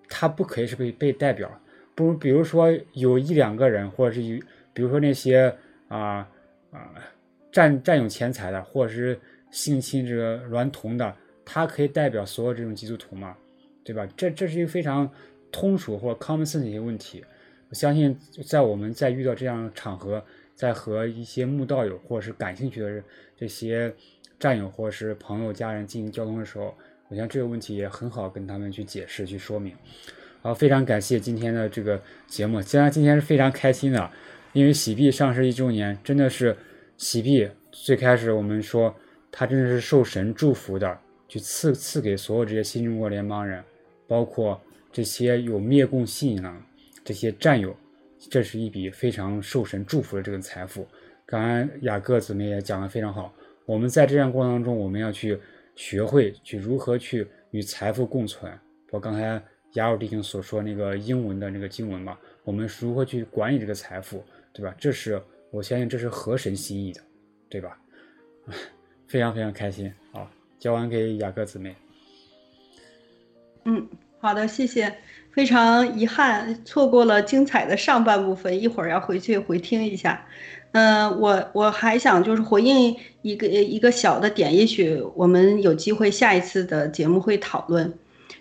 [0.07, 1.51] 它不可以是被被代表，
[1.93, 4.41] 不如比如说有一两个人，或者是有，
[4.73, 5.53] 比如说那些
[5.89, 6.27] 啊
[6.71, 6.95] 啊
[7.51, 9.19] 占占有钱财的，或者是
[9.53, 13.37] 性侵这个娈童的，他可以代表所有这种基督徒吗？
[13.85, 14.05] 对吧？
[14.17, 15.09] 这这是一个非常
[15.51, 17.23] 通俗或者 common sense 的一些问题。
[17.69, 20.23] 我相信在我们在遇到这样场合，
[20.55, 23.03] 在和一些慕道友或者是感兴趣的
[23.37, 23.93] 这些
[24.39, 26.73] 战友或者是朋友、家人进行交通的时候，
[27.09, 29.75] 我想这个问题也很好跟他们去解释、去说明。
[30.41, 32.61] 好，非常感谢今天的这个节目。
[32.61, 34.11] 虽然今天是非常开心的，
[34.53, 36.55] 因为喜币上市一周年，真的是
[36.97, 38.95] 喜币最开始我们说
[39.35, 43.63] 他真的是受神祝福的，去赐赐给所有这些新中国联邦人，
[44.07, 44.61] 包括
[44.91, 46.63] 这些有灭共信仰。
[47.03, 47.75] 这些战友，
[48.29, 50.87] 这是一笔非常受神祝福的这个财富。
[51.25, 53.33] 刚刚雅各姊妹也讲的非常好，
[53.65, 55.37] 我们在这样过程当中，我们要去
[55.75, 58.53] 学会去如何去与财富共存。
[58.91, 64.23] 我刚才雅鲁弟兄所说那个英文的那个经文嘛，我们如何去管理这个财富，
[64.53, 64.73] 对吧？
[64.77, 65.19] 这是
[65.49, 67.01] 我相信这是合神心意的，
[67.49, 67.77] 对吧？
[69.13, 70.27] 非常非常开心好！
[70.57, 71.75] 交完给雅各姊妹。
[73.63, 73.87] 嗯，
[74.19, 74.91] 好的，谢谢。
[75.31, 80.25] 非常遗憾，错过了精彩的上半部分，一会儿要回去回听一下。
[80.71, 87.93] 嗯，我我还想就是回应一个一个小的点，也许我们有机会下一次的节目会讨论。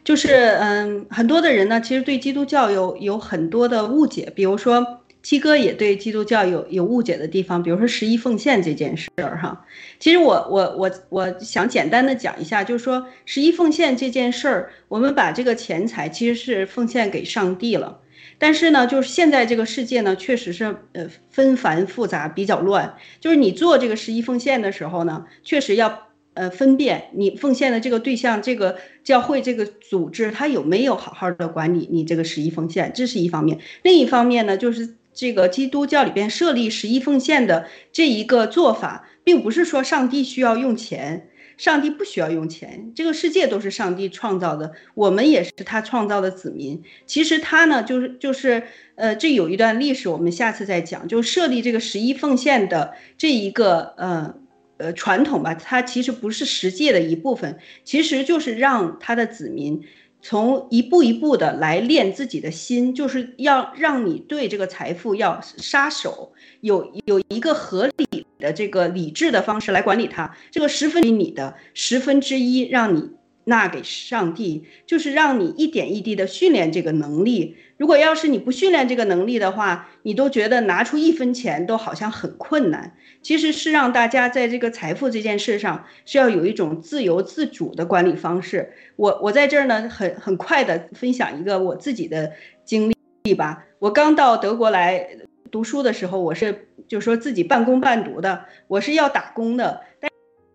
[0.03, 5.01] 就是嗯，很多的人呢，其实对基督教有有很多的误解，比如说。
[5.23, 9.65] 七哥也对基督教有有误解的地方，比如说十一奉献这件事儿哈。
[10.01, 18.01] 其实我我我我想简单的讲一下，就是说十一奉献这件事儿，我们把这个钱财其实是奉献给上帝了。
[18.39, 22.97] 但是呢，就是现在这个世界呢，确实是呃纷繁复杂，比较乱。
[23.21, 33.61] 就是你做这个十一奉献的时候呢，确实要呃分辨你奉献的这个对象，这个教会这个组织，它有没有好好的管理你这个十一奉献，这是一方面。
[33.85, 34.97] 另一方面呢，就是。
[35.15, 46.83] 这个基督教里边设立十一奉献的这一个做法，并不是说上帝需要用钱，上帝不需要用钱，这个世界都是上帝创造的，我们也是他创造的子民。
[47.07, 48.63] 其实他呢，就是就是
[48.95, 51.07] 呃，这有一段历史，我们下次再讲。
[51.07, 54.35] 就设立这个十一奉献的这一个呃
[54.79, 59.83] 呃传统吧，它其实不是十诫的一部分，其实就是让他的子民。
[60.25, 70.33] 从一步一步的来练自己的心，就是要让你对这个财富要杀手，有有一个合理的这个理智的方式来管理它。
[70.53, 73.11] 这个十分之你的十分之一，让你
[73.45, 77.57] 纳给上帝，就是让你一点一滴的训练这个能力。
[77.77, 82.95] 如果要是你不训练这个能力的话，你都觉得拿出一分钱都好像很困难。
[83.23, 88.73] 其实是让大家在这个财富这件事上是要有一种自由自主的管理方式。
[88.97, 92.33] 我我在这儿呢，很很快的分享一个我自己的
[92.65, 92.93] 经
[93.23, 93.65] 历吧。
[93.79, 95.09] 我刚到德国来
[95.51, 100.11] 读书的时候，我是就说自己半工半读的，我是要打工的，但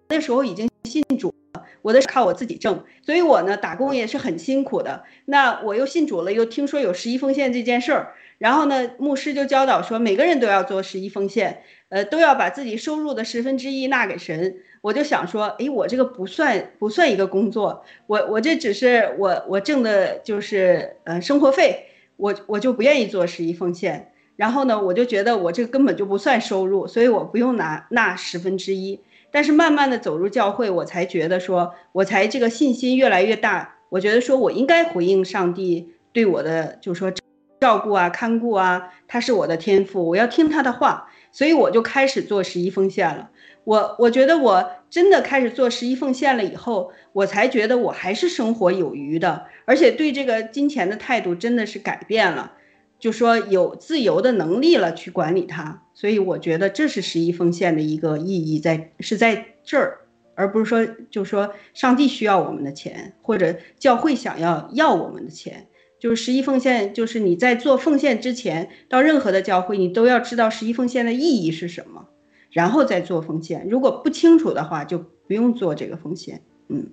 [0.09, 1.33] 那时候已经信主，
[1.81, 5.03] 我的靠我自己挣，所以我呢打工也是很辛苦的。
[5.25, 11.63] 那我又信主了，又听说有十一奉献这件事儿，然后呢，牧师就教导说，每个人都要做十一奉献。
[11.89, 14.57] 呃，都要把自己收入的十分之一纳给神。
[14.81, 21.85] 我就想说，哎，我这个不算不算一个工作，我我这只是我我挣的就是呃生活费，
[22.15, 24.11] 我我就不愿意做十一奉献。
[24.35, 28.99] 然后呢，我就觉得我这根本就不算收入，所以我不用拿纳十分之一。
[29.31, 33.75] 但是慢慢的走入教会，我才觉得说，我才这个信心越来越大。
[33.89, 37.11] 我觉得说我应该回应上帝对我的，就是说
[37.59, 41.09] 照顾啊、看顾啊，他是我的天赋，我要听他的话。
[41.31, 43.29] 所以我就开始做十一奉献了。
[43.63, 52.53] 我我觉得我真的开始做十一奉献了以后，我才觉得我还是生活有余的，而且对这个金钱的态度真的是改变了，
[52.97, 55.83] 就说有自由的能力了去管理它。
[55.93, 59.97] 所以我觉得这是十一奉献的一个意义在是在这儿，
[60.35, 65.67] 而不是说就说上帝需要我们的钱，或者教会想要要我们的钱。
[65.99, 72.07] 就是十一奉献，就是你在做奉献之前，到任何的教会，你都要知道十一奉献的意义是什么，
[72.51, 73.67] 然后再做奉献。
[73.67, 76.43] 如果不清楚的话，就不用做这个奉献。
[76.67, 76.91] 嗯，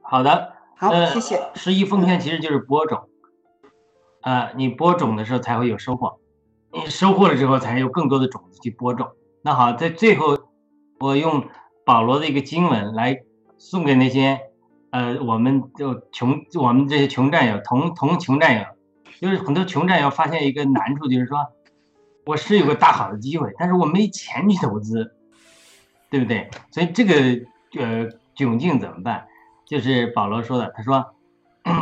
[0.00, 1.40] 好的，好，呃谢谢。
[1.54, 3.08] 十一奉献其实就是播种，
[4.20, 6.18] 啊、你播种的时候才会有收获，
[6.72, 9.08] 你收获了之后才有更多的种子去播种。
[9.42, 10.36] 那好，在最后，
[10.98, 11.46] 我用
[11.84, 13.22] 保罗的一个经文来
[13.56, 14.47] 送给那些，
[14.90, 18.64] 呃，我们就穷，我们这些穷战友，同同穷战友，
[19.20, 21.38] 就是很多穷战友发现一个难处，就是说，
[22.24, 25.14] 我是有个大好的机会，但是我没钱去投资，
[26.10, 26.48] 对不对？
[26.70, 27.14] 所以这个
[27.78, 29.26] 呃窘境怎么办？
[29.66, 31.14] 就是保罗说的，他说，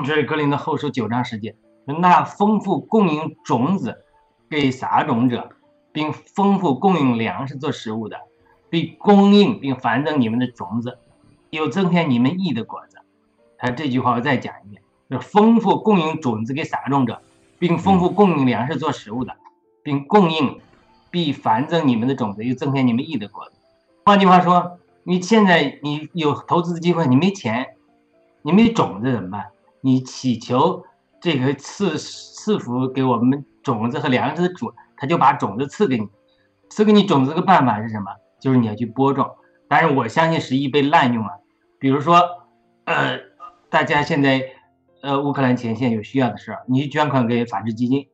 [0.04, 1.54] 这是格林的后书九章十节，
[1.84, 4.04] 那丰富供应种子
[4.50, 5.50] 给撒种者，
[5.92, 8.18] 并丰富供应粮食做食物的，
[8.68, 10.98] 必供应并繁增你们的种子，
[11.50, 12.95] 又增添你们义的果子。
[13.58, 17.20] 他这句话我再讲一遍，就是丰富供应种子给撒种者，
[17.58, 19.34] 并丰富供应粮食做食物的，
[19.82, 20.60] 并供应
[21.10, 23.52] 必繁增你们的种子，又增添你们义的果子。
[24.04, 27.76] 换句话说，你现在你有投资的机会，你没钱，
[28.42, 29.46] 你没种子怎么办？
[29.80, 30.84] 你祈求
[31.20, 36.08] 这个赐赐福给我们种子和粮食的主，他就把种子赐给你。
[36.68, 38.10] 赐给你种子的办法是什么？
[38.40, 39.30] 就是你要去播种。
[39.68, 41.40] 但是，我相信十一被滥用了。
[41.78, 42.20] 比如说，
[42.84, 43.18] 呃，
[43.68, 44.42] 大家现在
[45.02, 48.08] 呃乌克兰前线有需要的时候，你去捐款给法治基金，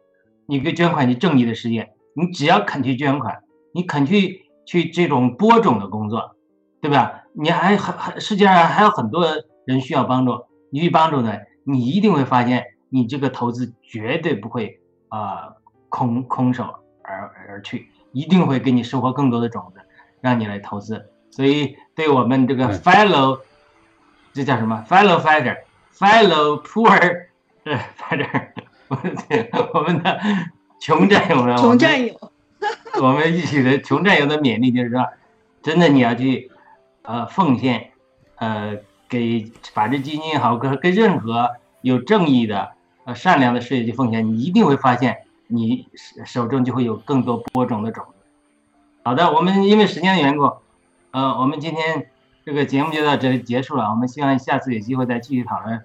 [0.46, 3.42] 你给捐款去正义的事业，你只要肯去捐款，
[3.72, 6.36] 你肯去去这种播种的工作，
[6.80, 7.24] 对吧？
[7.34, 9.26] 你还还还世界上还有很多
[9.64, 11.34] 人需要帮助，你去帮助呢，
[11.64, 15.56] 你一定会发现你这个投资绝对不会啊、呃
[15.88, 16.64] 空空手
[17.02, 19.80] 而而去，一定会给你收获更多的种子，
[20.22, 21.10] 让你来投资。
[21.30, 23.40] 所以对我们这个嗯 fellow，、
[24.32, 27.26] 这叫什么？Fellow fighter，fellow poor
[27.64, 28.48] 呃 fighter，
[28.88, 28.96] 我
[29.28, 30.20] 对我们的
[30.80, 32.14] 穷战友们，穷战友，
[33.00, 35.06] 我们一起的穷战友的勉励就是说，
[35.62, 36.50] 真的你要去
[37.02, 37.90] 呃奉献，
[38.36, 38.78] 呃
[39.08, 41.50] 给法治基金也好，跟跟任何
[41.82, 42.72] 有正义的
[43.04, 48.14] 呃善良的事业去奉献，你一定会发现你手手中就会有更多播种的种子。
[49.04, 50.52] 好的，我们因为时间的缘故，
[51.10, 52.10] 呃，我们今天
[52.44, 53.90] 这个节目就到这里结束了。
[53.90, 55.82] 我们希望下次有机会再继续讨论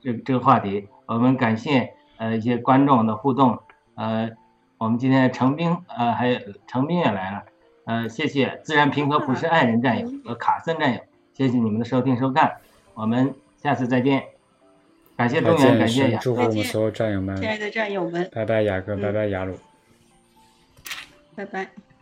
[0.00, 0.88] 这个这个话题。
[1.06, 3.58] 我们感谢呃一些观众的互动，
[3.94, 4.30] 呃，
[4.78, 7.42] 我们今天程兵呃还有程兵也来了，
[7.84, 11.00] 呃，谢谢自然平和普世爱人战友和卡森战友，
[11.32, 12.56] 谢谢你们的收听收看，
[12.94, 14.24] 我们下次再见。
[15.16, 19.56] 感谢再东源，见，感谢雅祝福我们所有战友们亲，爱的战友们，拜拜雅哥，嗯拜拜雅鲁。
[21.36, 21.93] 拜拜。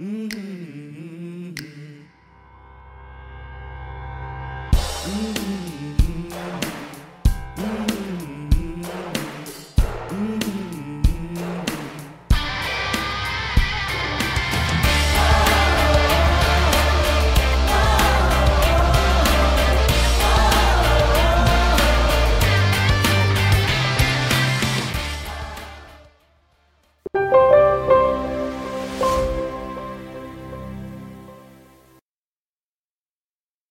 [0.00, 0.77] Mm-hmm.